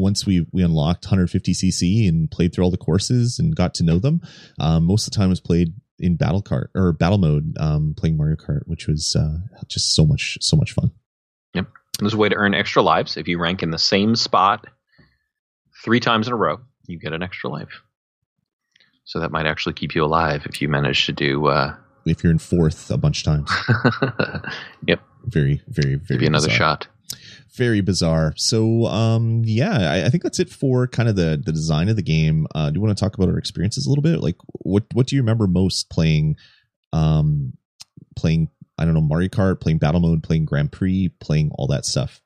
[0.00, 3.98] Once we we unlocked 150cc and played through all the courses and got to know
[3.98, 4.20] them,
[4.58, 8.16] um, most of the time was played in battle kart or battle mode, um, playing
[8.16, 9.36] Mario Kart, which was uh,
[9.68, 10.90] just so much so much fun.
[11.54, 14.16] Yep, and there's a way to earn extra lives if you rank in the same
[14.16, 14.66] spot
[15.84, 17.82] three times in a row you get an extra life
[19.04, 21.74] so that might actually keep you alive if you manage to do uh,
[22.06, 23.50] If you're in fourth a bunch of times,
[24.86, 26.78] yep, very very very give you another bizarre.
[26.78, 26.88] shot.
[27.54, 28.32] Very bizarre.
[28.36, 31.96] So, um, yeah, I, I think that's it for kind of the the design of
[31.96, 32.46] the game.
[32.54, 34.20] Uh, do you want to talk about our experiences a little bit?
[34.20, 36.36] Like, what what do you remember most playing?
[36.92, 37.52] Um,
[38.16, 41.84] playing I don't know Mario Kart, playing Battle Mode, playing Grand Prix, playing all that
[41.84, 42.20] stuff.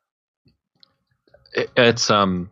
[1.52, 2.50] It, it's um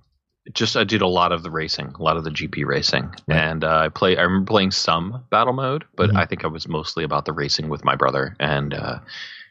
[0.52, 3.38] just I did a lot of the racing, a lot of the GP racing, Right.
[3.38, 4.16] and uh, I play.
[4.16, 6.16] I remember playing some battle mode, but Mhm.
[6.16, 8.98] I think I was mostly about the racing with my brother, and uh,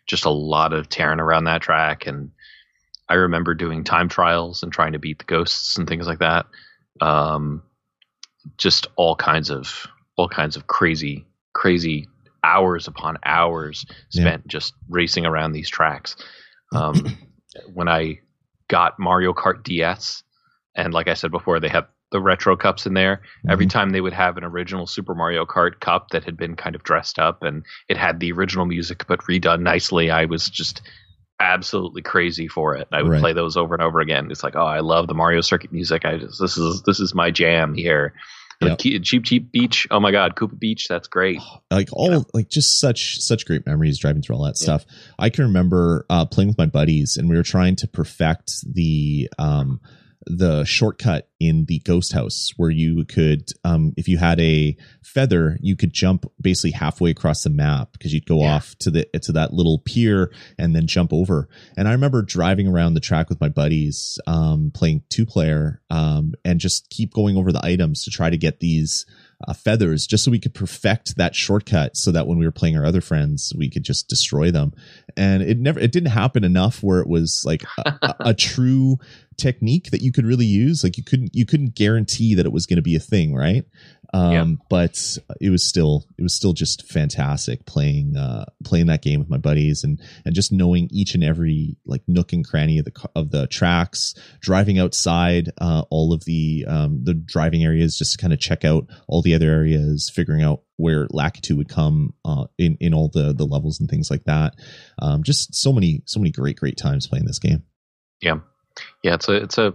[0.05, 2.07] just a lot of tearing around that track.
[2.07, 2.31] And
[3.11, 6.45] I remember doing time trials and trying to beat the ghosts and things like that.
[7.01, 7.61] Um,
[8.57, 12.07] just all kinds of all kinds of crazy, crazy
[12.43, 14.21] hours upon hours Yeah.
[14.23, 16.15] spent just racing around these tracks.
[16.73, 17.17] Um,
[17.73, 18.19] when I
[18.69, 20.23] got Mario Kart DS,
[20.75, 23.21] and like I said before, they have the retro cups in there.
[23.49, 23.71] Every Mhm.
[23.71, 26.83] time they would have an original Super Mario Kart cup that had been kind of
[26.83, 30.81] dressed up and it had the original music but redone nicely, I was just
[31.41, 32.87] absolutely crazy for it.
[32.91, 33.21] I would Right.
[33.21, 34.29] play those over and over again.
[34.31, 36.05] It's like, oh, I love the Mario Circuit music.
[36.05, 38.13] I just this is this is my jam here.
[38.61, 38.69] Yep.
[38.85, 39.87] Like, Cheep Cheep Beach.
[39.89, 40.87] Oh my God, Koopa Beach.
[40.87, 41.39] That's great.
[41.71, 44.85] like all like just such such great memories driving through all that stuff
[45.17, 49.27] i can remember uh playing with my buddies and we were trying to perfect the
[49.39, 49.79] um
[50.27, 55.57] the shortcut in the ghost house where you could um if you had a feather
[55.61, 58.53] you could jump basically halfway across the map because you'd go Yeah.
[58.55, 62.67] off to the to that little pier and then jump over and i remember driving
[62.67, 67.35] around the track with my buddies um playing two player um and just keep going
[67.35, 69.07] over the items to try to get these
[69.47, 72.77] uh, feathers just so we could perfect that shortcut so that when we were playing
[72.77, 74.71] our other friends we could just destroy them
[75.17, 78.99] and it never it didn't happen enough where it was like a, a, a true
[79.41, 82.65] technique that you could really use like you couldn't you couldn't guarantee that it was
[82.65, 83.65] going to be a thing right?
[84.13, 84.45] Um Yeah.
[84.69, 89.29] but it was still it was still just fantastic playing uh playing that game with
[89.29, 93.09] my buddies and and just knowing each and every like nook and cranny of the
[93.15, 98.17] of the tracks driving outside uh all of the um the driving areas just to
[98.17, 102.45] kind of check out all the other areas figuring out where lakitu would come uh
[102.57, 104.53] in in all the the levels and things like that.
[104.99, 107.63] Um just so many so many great great times playing this game.
[108.21, 108.39] Yeah,
[109.03, 109.73] it's a it's a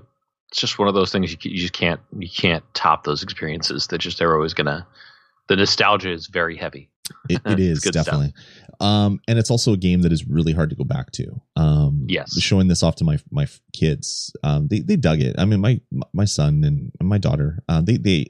[0.51, 3.89] it's just one of those things you, you just can't you can't top those experiences.
[3.89, 4.87] That just they're always gonna.
[5.49, 6.91] The nostalgia is very heavy.
[7.29, 8.35] It, it is definitely,
[8.81, 11.41] um, and it's also a game that is really hard to go back to.
[11.55, 12.37] Um, Yes.
[12.41, 15.37] showing this off to my my kids, um, they they dug it.
[15.39, 15.81] I mean, my
[16.13, 18.27] my son and my daughter, uh, they they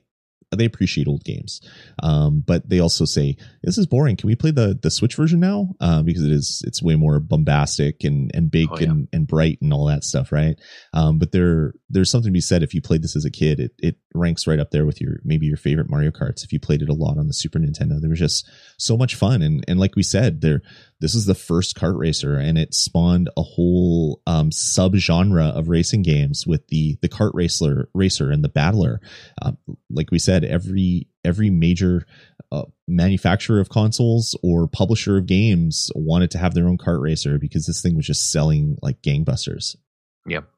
[0.57, 1.61] they appreciate old games,
[2.03, 4.17] um, but they also say this is boring.
[4.17, 5.75] Can we play the the Switch version now?
[5.81, 8.91] Uh, because it is it's way more bombastic and and big Oh, yeah.
[8.91, 10.59] and and bright and all that stuff, right?
[10.93, 13.61] Um, but there there's something to be said if you played this as a kid,
[13.61, 16.45] it it ranks right up there with your maybe your favorite Mario Karts.
[16.45, 18.49] If you played it a lot on the Super Nintendo, there was just
[18.79, 20.63] so much fun and and like we said, there
[21.01, 25.69] this is the first kart racer and it spawned a whole um, sub genre of
[25.69, 29.01] racing games with the the kart racer racer and the battler.
[29.41, 29.53] Uh,
[29.91, 32.07] like we said, every every major
[32.53, 37.39] uh, manufacturer of consoles or publisher of games wanted to have their own kart racer
[37.39, 39.77] because this thing was just selling like gangbusters.
[40.27, 40.49] Yep.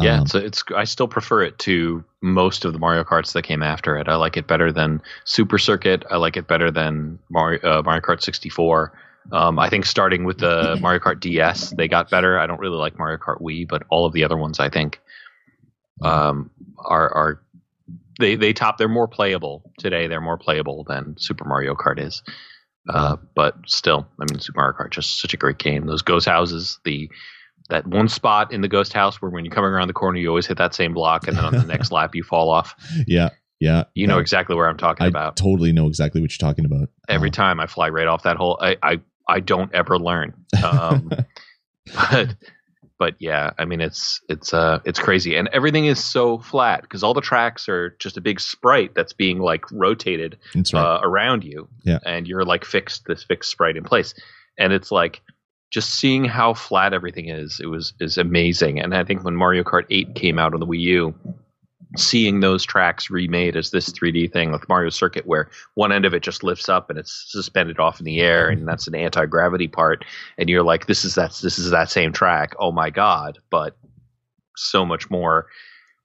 [0.00, 3.42] Yeah, Um, it's, it's I still prefer it to most of the Mario Karts that
[3.42, 4.08] came after it.
[4.08, 6.04] I like it better than Super Circuit.
[6.10, 8.92] I like it better than Mario uh, Mario Kart 64.
[9.32, 12.38] Um, I think starting with the Mario Kart DS, they got better.
[12.38, 15.00] I don't really like Mario Kart Wii, but all of the other ones I think
[16.02, 17.42] um, are are
[18.18, 18.78] they they top.
[18.78, 20.06] They're more playable today.
[20.06, 22.22] They're more playable than Super Mario Kart is.
[22.88, 25.86] Uh, but still, I mean, Super Mario Kart just such a great game.
[25.86, 27.10] Those ghost houses, the
[27.68, 30.28] that one spot in the ghost house where when you're coming around the corner, you
[30.28, 32.74] always hit that same block, and then on the next lap you fall off.
[33.06, 33.84] Yeah, yeah.
[33.94, 35.36] You know exactly where I'm talking I about.
[35.36, 36.88] totally know exactly what you're talking about.
[37.08, 40.34] Every Uh, time I fly right off that hole, I I, I don't ever learn.
[40.64, 41.10] Um,
[42.10, 42.34] but
[42.98, 47.02] but yeah, I mean it's it's uh it's crazy, and everything is so flat because
[47.02, 50.74] all the tracks are just a big sprite that's being like rotated right.
[50.74, 51.98] uh, around you, Yeah.
[52.06, 54.14] and you're like fixed this fixed sprite in place,
[54.58, 55.20] and it's like
[55.70, 57.60] just seeing how flat everything is.
[57.60, 60.66] It was is amazing, and I think when Mario Kart 8 came out on the
[60.66, 61.14] Wii U.
[61.96, 66.12] Seeing those tracks remade as this 3D thing with Mario Circuit, where one end of
[66.12, 69.24] it just lifts up and it's suspended off in the air, and that's an anti
[69.24, 70.04] gravity part,
[70.36, 73.38] and you're like, "This is that this is that same track." Oh my god!
[73.50, 73.76] But
[74.56, 75.46] so much more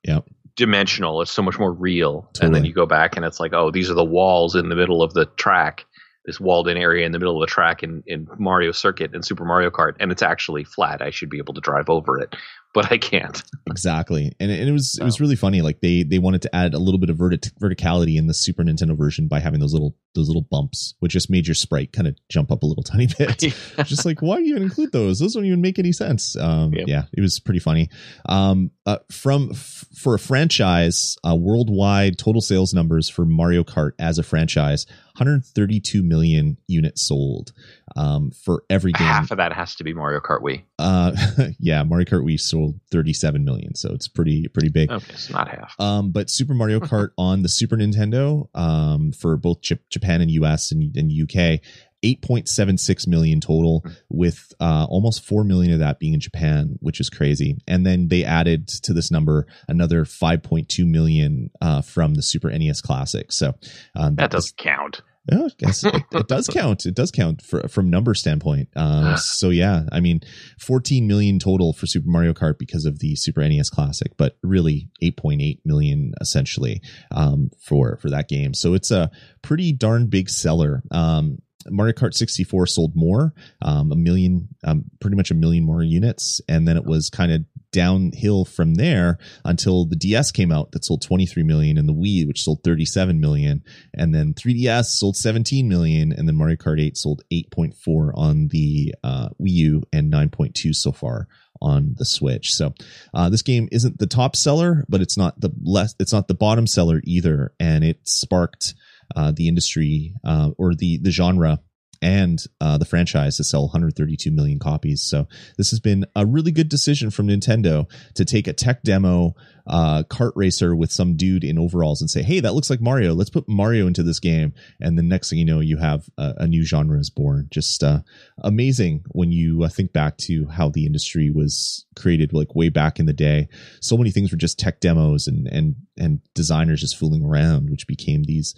[0.03, 0.25] Yep.
[0.55, 1.21] dimensional.
[1.21, 2.29] It's so much more real.
[2.41, 4.75] And then you go back and it's like, oh, these are the walls in the
[4.75, 5.85] middle of the track,
[6.25, 9.25] this walled in area in the middle of the track in, in Mario Circuit and
[9.25, 9.93] Super Mario Kart.
[9.99, 11.01] And it's actually flat.
[11.01, 12.35] I should be able to drive over it,
[12.73, 13.41] but I can't.
[13.69, 16.73] exactly and, and it was it was really funny like they they wanted to add
[16.73, 19.95] a little bit of verti- verticality in the super nintendo version by having those little
[20.15, 23.07] those little bumps which just made your sprite kind of jump up a little tiny
[23.17, 23.37] bit
[23.85, 26.73] just like why do you even include those those don't even make any sense um
[26.73, 26.87] Yep.
[26.87, 27.89] yeah it was pretty funny
[28.27, 33.91] um uh, from f- for a franchise uh worldwide total sales numbers for mario kart
[33.99, 37.51] as a franchise 132 million units sold
[37.95, 40.63] um for every game Half of that has to be Mario Kart Wii.
[40.79, 41.11] uh
[41.59, 45.47] yeah mario kart wii sold 37 million so it's pretty pretty big Okay, it's not
[45.47, 45.75] half.
[45.79, 50.31] um, but Super Mario Kart on the Super Nintendo, um, for both Jap- Japan and
[50.31, 51.59] US and, and UK,
[52.03, 57.09] 8.76 million total, with uh, almost 4 million of that being in Japan, which is
[57.09, 57.57] crazy.
[57.67, 62.81] And then they added to this number another 5.2 million uh, from the Super NES
[62.81, 63.31] Classic.
[63.31, 63.53] So
[63.95, 65.01] um, That doesn't count.
[65.31, 66.85] yeah, I guess it, it does count.
[66.87, 68.69] It does count for, from number standpoint.
[68.75, 70.21] Um, so yeah, I mean,
[70.59, 74.89] 14 million total for Super Mario Kart because of the Super NES Classic, but really
[75.03, 78.53] 8.8 million essentially um, for for that game.
[78.55, 79.11] So it's a
[79.43, 80.81] pretty darn big seller.
[80.89, 81.37] Um,
[81.69, 86.41] Mario Kart 64 sold more, um, a million, um, pretty much a million more units,
[86.47, 90.85] and then it was kind of downhill from there until the DS came out that
[90.85, 95.67] sold 23 million, and the Wii, which sold 37 million, and then 3DS sold 17
[95.67, 100.75] million, and then Mario Kart 8 sold 8.4 on the uh, Wii U and 9.2
[100.75, 101.27] so far
[101.61, 102.53] on the Switch.
[102.53, 102.73] So
[103.13, 106.33] uh, this game isn't the top seller, but it's not the less, it's not the
[106.33, 108.73] bottom seller either, and it sparked
[109.15, 111.59] uh, the industry uh, or the the genre
[112.01, 115.03] and uh, the franchise to sell 132 million copies.
[115.03, 119.35] So this has been a really good decision from Nintendo to take a tech demo
[119.67, 123.13] uh, kart racer with some dude in overalls and say, "Hey, that looks like Mario.
[123.13, 126.33] Let's put Mario into this game." And the next thing you know, you have a,
[126.37, 127.47] a new genre is born.
[127.51, 127.99] Just uh,
[128.39, 132.99] amazing when you uh, think back to how the industry was created, like way back
[132.99, 133.47] in the day.
[133.79, 137.85] So many things were just tech demos and and and designers just fooling around, which
[137.85, 138.55] became these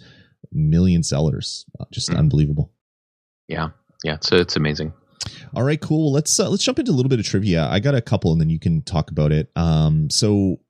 [0.54, 1.66] million sellers.
[1.78, 2.18] Uh, just Mm.
[2.18, 2.72] unbelievable.
[3.48, 3.70] Yeah.
[4.04, 4.14] Yeah.
[4.14, 4.92] It's, it's amazing.
[5.54, 6.12] All right, cool.
[6.12, 7.66] Let's uh, let's jump into a little bit of trivia.
[7.68, 9.50] I got a couple, and then you can talk about it.
[9.56, 10.60] Um, so.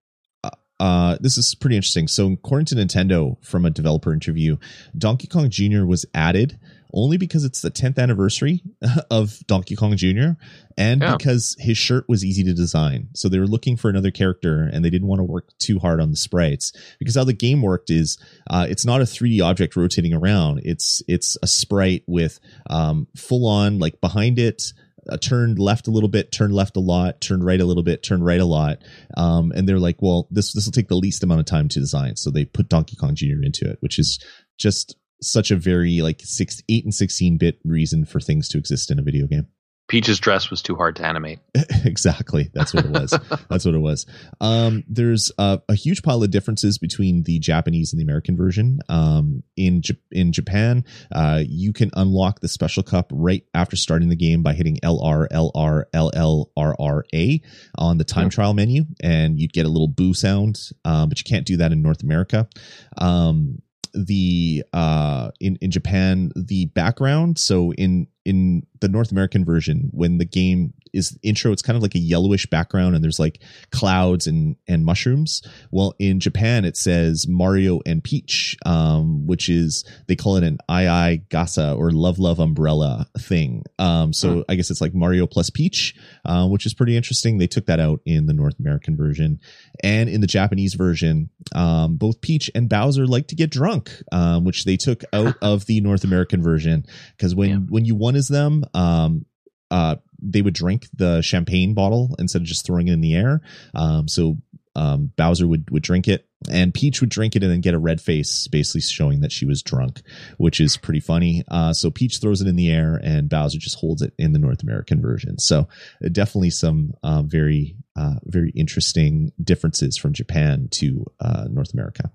[0.45, 2.09] uh, Uh, this is pretty interesting.
[2.09, 4.57] So, according to Nintendo, from a developer interview,
[4.99, 5.85] Donkey Kong Jr.
[5.85, 6.59] was added
[6.95, 8.63] only because it's the 10th anniversary
[9.11, 10.39] of Donkey Kong Jr.
[10.79, 11.17] and Yeah.
[11.17, 13.09] because his shirt was easy to design.
[13.15, 16.01] So they were looking for another character and they didn't want to work too hard
[16.01, 18.17] on the sprites because how the game worked is
[18.49, 20.61] uh, it's not a 3D object rotating around.
[20.65, 22.39] It's it's a sprite with
[22.71, 24.63] um, full on like behind it.
[25.07, 28.03] Uh, turned left a little bit, turned left a lot, turned right a little bit,
[28.03, 28.79] turned right a lot,
[29.19, 31.79] um, and they're like, "Well, this this will take the least amount of time to
[31.79, 33.43] design." So they put Donkey Kong Jr.
[33.43, 34.19] into it, which is
[34.59, 34.97] just
[35.31, 38.99] such a very like six, eight, and sixteen bit reason for things to exist in
[38.99, 39.47] a video game.
[39.87, 41.41] Peach's dress was too hard to animate.
[41.85, 42.51] exactly.
[42.55, 43.11] That's what it was.
[43.51, 44.07] That's what it was.
[44.41, 48.81] Um, there's a, a huge pile of differences between the Japanese and the American version.
[48.89, 54.09] Um, in J- in Japan, uh, you can unlock the special cup right after starting
[54.09, 57.43] the game by hitting LR LR LL RR A
[57.77, 58.31] on the time Hmm.
[58.31, 60.59] trial menu, and you'd get a little boo sound.
[60.87, 62.49] Um, but you can't do that in North America.
[62.97, 63.61] Um,
[63.95, 67.39] the uh in in Japan the background.
[67.39, 71.53] So in in the North American version when the game is intro.
[71.53, 75.43] It's kind of like a yellowish background, and there's like clouds and and mushrooms.
[75.71, 80.59] Well, in Japan, it says Mario and Peach, um, which is they call it an
[80.69, 83.65] ai ai gasa or love love umbrella thing.
[83.79, 87.39] Um, so I guess it's like Mario plus Peach, uh, which is pretty interesting.
[87.39, 89.41] They took that out in the North American version,
[89.83, 94.45] and in the Japanese version, um, both Peach and Bowser like to get drunk, um,
[94.45, 96.85] which they took out of the North American version
[97.17, 97.57] because when Yeah.
[97.69, 99.25] when you won is them, um,
[99.71, 103.41] uh, they would drink the champagne bottle instead of just throwing it in the air.
[103.75, 104.39] Um, so
[104.77, 107.79] um, Bowser would would drink it, and Peach would drink it and then get a
[107.79, 110.03] red face, basically showing that she was drunk,
[110.39, 111.45] which is pretty funny.
[111.49, 114.39] Uh, so Peach throws it in the air, and Bowser just holds it in the
[114.39, 115.39] North American version.
[115.39, 115.69] So
[116.05, 122.11] uh, definitely some uh, very uh, very interesting differences from Japan to uh, North America.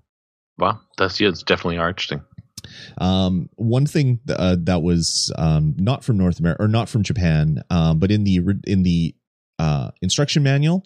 [0.57, 2.21] Wow, that's yeah, it's definitely interesting.
[2.99, 7.03] Um, one thing th- uh, that was um, not from North America or not from
[7.03, 9.15] Japan, um, but in the in the
[9.59, 10.85] uh, instruction manual,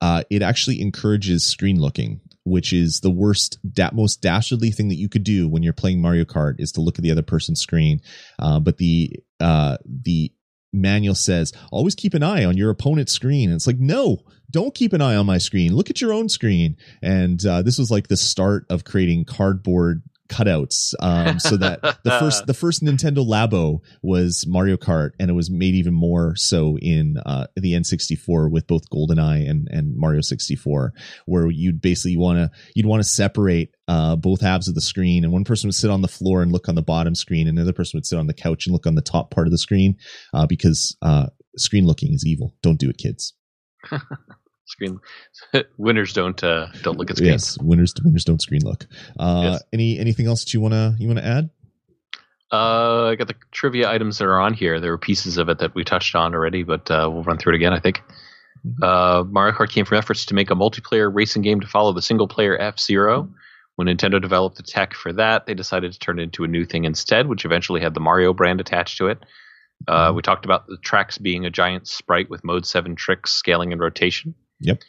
[0.00, 4.96] uh, it actually encourages screen looking, which is the worst, da- most dastardly thing that
[4.96, 7.60] you could do when you're playing Mario Kart is to look at the other person's
[7.60, 8.00] screen.
[8.38, 10.32] Uh, but the uh, the
[10.72, 13.50] manual says always keep an eye on your opponent's screen.
[13.50, 14.18] And it's like no.
[14.50, 15.76] Don't keep an eye on my screen.
[15.76, 16.76] Look at your own screen.
[17.02, 22.10] And uh, this was like the start of creating cardboard cutouts um, so that the
[22.18, 26.78] first the first Nintendo Labo was Mario Kart and it was made even more so
[26.78, 30.92] in uh, the N64 with both GoldenEye and and Mario 64
[31.26, 35.24] where you'd basically want to you'd want to separate uh, both halves of the screen
[35.24, 37.58] and one person would sit on the floor and look on the bottom screen and
[37.58, 39.58] another person would sit on the couch and look on the top part of the
[39.58, 39.96] screen
[40.32, 41.26] uh, because uh,
[41.56, 42.54] screen looking is evil.
[42.62, 43.34] Don't do it kids
[44.70, 44.98] Screen
[45.78, 47.56] winners don't uh, don't look at screens.
[47.56, 48.86] yes winners winners don't screen look
[49.18, 49.62] uh, Yes.
[49.72, 51.50] any anything else that you want to you want to add
[52.52, 54.80] Uh, I got the trivia items that are on here.
[54.80, 57.52] There were pieces of it that we touched on already, but uh, we'll run through
[57.52, 57.72] it again.
[57.72, 58.02] I think
[58.82, 62.02] uh, Mario Kart came from efforts to make a multiplayer racing game to follow the
[62.02, 63.28] single-player F Zero.
[63.76, 66.64] When Nintendo developed the tech for that, they decided to turn it into a new
[66.66, 69.18] thing instead, which eventually had the Mario brand attached to it.
[69.88, 73.72] Uh, we talked about the tracks being a giant sprite with Mode Seven tricks, scaling,
[73.72, 74.34] and rotation.
[74.60, 74.82] Yep.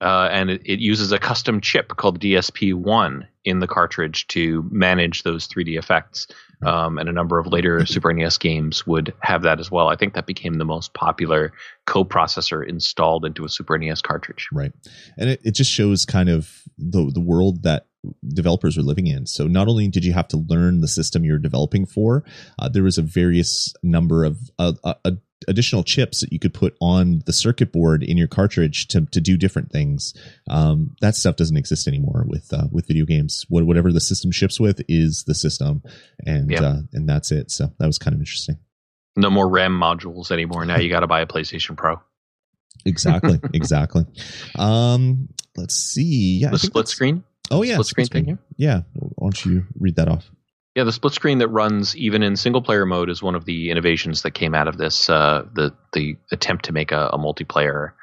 [0.00, 5.22] Uh, and it, it uses a custom chip called DSP1 in the cartridge to manage
[5.24, 6.28] those 3D effects.
[6.64, 9.88] Um, and a number of later Super NES games would have that as well.
[9.88, 11.52] I think that became the most popular
[11.86, 14.48] coprocessor installed into a Super NES cartridge.
[14.52, 14.72] right
[15.16, 17.86] and it, it just shows kind of the the world that
[18.28, 21.38] developers are living in so not only did you have to learn the system you're
[21.38, 22.24] developing for
[22.58, 25.10] uh, there was a various number of uh, uh, uh,
[25.46, 29.20] additional chips that you could put on the circuit board in your cartridge to, to
[29.20, 30.12] do different things
[30.50, 34.32] um, that stuff doesn't exist anymore with uh, with video games what, whatever the system
[34.32, 35.82] ships with is the system
[36.26, 36.60] and Yep.
[36.62, 38.58] uh, and that's it so that was kind of interesting
[39.16, 40.64] No more RAM modules anymore.
[40.64, 42.00] Now you got to buy a PlayStation Pro.
[42.84, 44.06] exactly exactly
[44.56, 47.22] um let's see yeah the split screen.
[47.50, 48.38] oh yeah split screen thing here?
[48.56, 50.30] yeah why don't you read that off
[50.78, 53.68] Yeah, the split screen that runs even in single player mode is one of the
[53.68, 55.10] innovations that came out of this.
[55.10, 57.94] Uh, the the attempt to make a, a multiplayer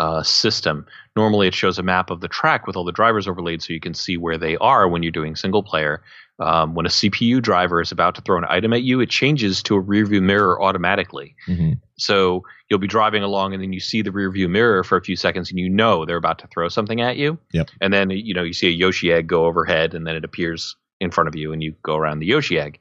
[0.00, 0.86] uh, system.
[1.14, 3.78] Normally, it shows a map of the track with all the drivers overlaid, so you
[3.78, 6.02] can see where they are when you're doing single player.
[6.40, 9.62] Um, when a CPU driver is about to throw an item at you, it changes
[9.62, 11.36] to a rear view mirror automatically.
[11.46, 11.80] Mhm.
[11.96, 15.00] So you'll be driving along, and then you see the rear view mirror for a
[15.00, 17.38] few seconds, and you know they're about to throw something at you.
[17.52, 17.70] Yep.
[17.80, 20.74] And then you know you see a Yoshi egg go overhead, and then it appears
[21.00, 22.78] in front of you, and you go around the Yoshi egg.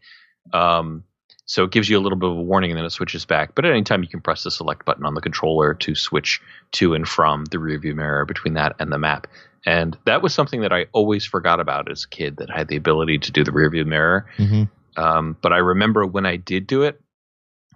[0.53, 1.03] Um,
[1.45, 3.55] so it gives you a little bit of a warning, and then it switches back.
[3.55, 6.39] But at any time, you can press the select button on the controller to switch
[6.73, 9.25] to and from the rear view mirror between that and the map.
[9.65, 12.67] And that was something that I always forgot about as a kid that I had
[12.67, 14.27] the ability to do the rear view mirror.
[14.37, 14.69] Mhm.
[14.95, 17.01] Um, but I remember when I did do it,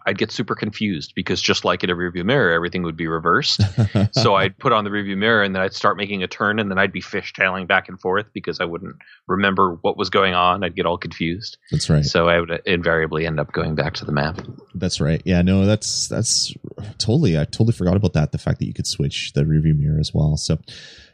[0.06, 3.62] I'd get super confused because just like in a rearview mirror, everything would be reversed.
[4.12, 6.70] so I'd put on the rearview mirror and then I'd start making a turn and
[6.70, 8.95] then I'd be fishtailing back and forth because I wouldn't
[9.28, 10.64] remember what was going on.
[10.64, 11.58] I'd get all confused.
[11.72, 14.39] that's right So I would invariably end up going back to the map.
[14.76, 15.22] That's right.
[15.26, 16.54] Yeah, no, that's that's
[16.97, 17.38] totally.
[17.38, 18.32] I totally forgot about that.
[18.32, 20.38] The fact that you could switch the rearview mirror as well.
[20.38, 20.58] So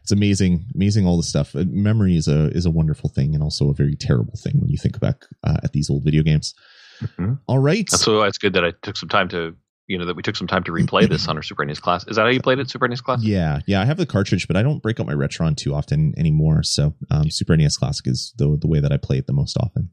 [0.02, 1.56] it's amazing, amazing all the stuff.
[1.56, 4.70] Uh, Memory is a is a wonderful thing and also a very terrible thing when
[4.70, 6.56] you think back uh, at these old video games.
[7.02, 7.40] Mhm.
[7.48, 7.88] All right.
[7.90, 9.56] That's why it's good that I took some time to,
[9.88, 12.06] you know, that we took some time to replay this on our Super NES class.
[12.08, 13.24] Is that how you played it, Super NES class?
[13.24, 13.82] Yeah, yeah.
[13.82, 16.64] I have the cartridge, but I don't break out my Retron too often anymore.
[16.64, 19.58] So um, Super NES Classic is the the way that I play it the most
[19.58, 19.90] often.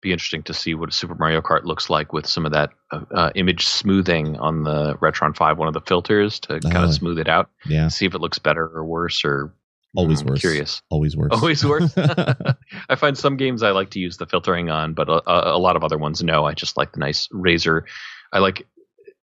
[0.00, 3.00] Be interesting to see what Super Mario Kart looks like with some of that uh,
[3.12, 6.84] uh, image smoothing on the Retron 5, one of the filters to kind Oh.
[6.84, 7.50] of smooth it out.
[7.66, 9.52] Yeah, see if it looks better or worse or
[9.96, 10.40] always I'm worse.
[10.40, 10.82] Curious.
[10.90, 11.30] Always worse.
[11.32, 11.92] Always worse.
[12.88, 15.58] I find some games I like to use the filtering on, but a, a, a
[15.58, 16.44] lot of other ones no.
[16.44, 17.84] I just like the nice razor.
[18.32, 18.66] I like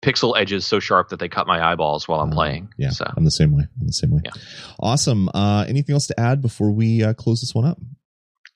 [0.03, 2.68] pixel edges so sharp that they cut my eyeballs while I'm Uh, playing.
[2.76, 3.64] Yeah, So I'm the same way.
[3.80, 4.20] I'm the same way.
[4.24, 4.32] Yeah.
[4.80, 5.28] Awesome.
[5.32, 7.78] Uh, anything else to add before we uh, close this one up?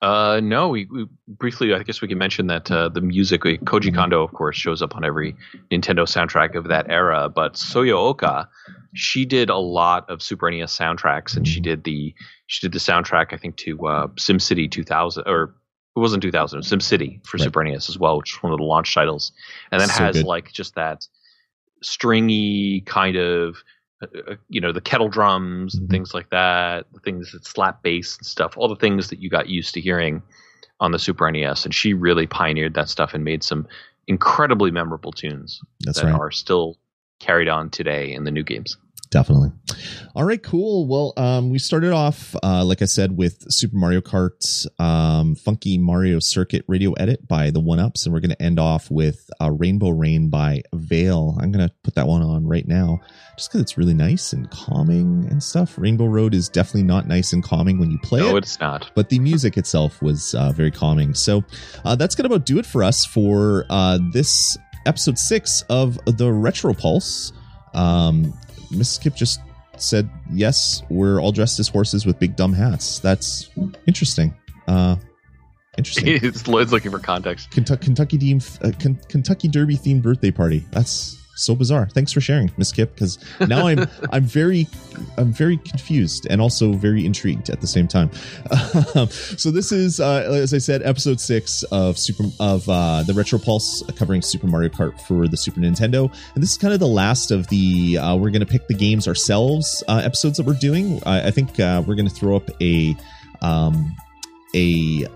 [0.07, 3.93] Uh, no, we, we briefly, I guess we can mention that uh, the music, Koji
[3.93, 5.35] Kondo, of course, shows up on every
[5.73, 7.29] Nintendo soundtrack of that era.
[7.29, 8.49] But Soyo Oka,
[8.95, 12.15] she did a lot of Super NES soundtracks, and she did the
[12.47, 15.55] she did the soundtrack, I think, to uh, SimCity 2000, or
[15.97, 17.45] it wasn't 2000, SimCity for Right.
[17.45, 19.33] Super NES as well, which is one of the launch titles,
[19.73, 20.25] and then So has good.
[20.25, 21.05] like just that
[21.83, 23.57] stringy kind of.
[24.03, 25.91] Uh, uh, you know the kettle drums and Mhm.
[25.91, 29.31] things like that, the things that slap bass and stuff, all the things that you
[29.31, 30.23] got used to hearing
[30.81, 33.67] on the Super NES, and she really pioneered that stuff and made some
[34.07, 36.15] incredibly memorable tunes That's that right.
[36.15, 36.77] are still
[37.21, 38.77] carried on today in the new games.
[39.17, 39.51] Definitely.
[40.15, 40.87] All right, cool.
[40.87, 45.79] Well, um, we started off, uh, like I said, with Super Mario Kart, um, Funky
[45.79, 49.31] Mario Circuit Radio Edit by the One Ups, and we're going to end off with
[49.41, 51.35] uh, Rainbow Rain by Veil.
[51.41, 53.01] I'm going to put that one on right now,
[53.39, 55.79] just because it's really nice and calming and stuff.
[55.79, 58.91] Rainbow Road is definitely not nice and calming when you play no, it it's not.
[58.95, 61.15] but the music itself was uh, very calming.
[61.15, 61.43] So
[61.87, 65.99] uh, that's going to about do it for us for uh, this episode six of
[66.05, 67.33] the Retro Pulse.
[67.73, 68.35] Um,
[68.71, 69.01] Mrs.
[69.01, 69.41] Kip just
[69.77, 73.51] said, "Yes, we're all dressed as horses with big dumb hats." That's
[73.87, 74.35] interesting.
[74.67, 74.97] Uh,
[75.77, 76.07] interesting.
[76.23, 77.51] it's Lloyd's looking for context.
[77.51, 78.73] Kentucky Kentucky, uh,
[79.09, 80.65] Kentucky Derby themed birthday party.
[80.73, 81.89] That's so bizarre.
[81.89, 84.67] Thanks for sharing, Miss Kip, because now I'm I'm very
[85.17, 88.11] I'm very confused and also very intrigued at the same time.
[89.37, 93.39] So this is, uh, as I said, episode six of Super of uh, the Retro
[93.39, 96.89] Pulse covering Super Mario Kart for the Super Nintendo, and this is kind of the
[96.89, 100.55] last of the uh, we're going to pick the games ourselves uh, episodes that we're
[100.55, 101.01] doing.
[101.05, 102.97] I, I think uh, we're going to throw up a
[103.43, 103.95] um,
[104.55, 105.07] a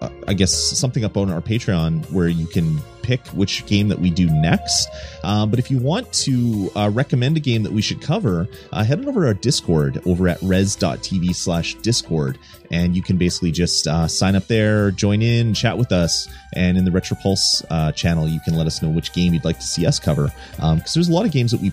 [0.00, 3.98] uh, I guess something up on our Patreon where you can pick which game that
[3.98, 4.88] we do next.
[5.22, 8.82] Uh, but if you want to uh, recommend a game that we should cover, uh,
[8.82, 12.38] head on over to our Discord over at rez.tv slash Discord.
[12.70, 16.28] And you can basically just uh, sign up there, join in, chat with us.
[16.54, 19.60] And in the Retropulse uh, channel, you can let us know which game you'd like
[19.60, 20.32] to see us cover.
[20.56, 21.72] Because there's a lot of games that we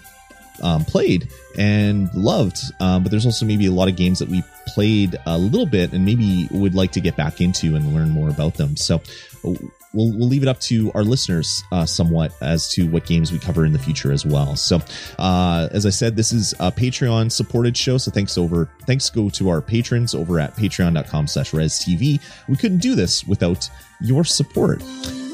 [0.61, 4.43] um, played and loved, um, but there's also maybe a lot of games that we
[4.67, 8.29] played a little bit and maybe would like to get back into and learn more
[8.29, 8.75] about them.
[8.77, 9.01] So
[9.43, 9.57] we'll
[9.95, 13.63] we'll leave it up to our listeners uh, somewhat as to what games we cover
[13.65, 14.55] in the future as well.
[14.55, 14.81] So
[15.19, 17.97] uh, as I said, this is a Patreon supported show.
[17.97, 22.19] So thanks over thanks go to our patrons over at patreon.com slash rez TV.
[22.47, 23.69] We couldn't do this without
[24.01, 24.81] your support.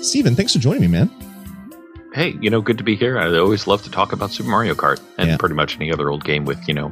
[0.01, 1.09] Steven, thanks for joining me, man.
[2.13, 3.19] Hey, you know, good to be here.
[3.19, 5.37] I always love to talk about Super Mario Kart and Yeah.
[5.37, 6.91] pretty much any other old game with, you know,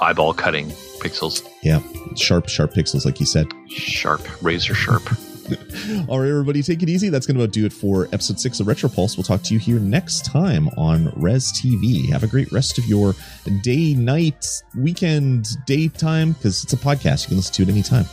[0.00, 1.80] eyeball cutting pixels, Yeah,
[2.16, 3.46] sharp, sharp pixels, like you said.
[3.68, 5.02] sharp, razor sharp.
[6.08, 7.08] All right, everybody, take it easy.
[7.08, 9.16] That's going to about do it for episode six of Retro Pulse.
[9.16, 12.06] We'll talk to you here next time on Rez TV.
[12.10, 13.14] Have a great rest of your
[13.62, 14.44] day, night,
[14.76, 17.22] weekend, daytime, because it's a podcast.
[17.24, 18.04] You can listen to it anytime.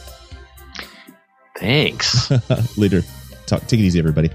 [1.58, 2.32] Thanks.
[2.78, 3.02] Later.
[3.48, 4.30] Talk, take it easy, everybody.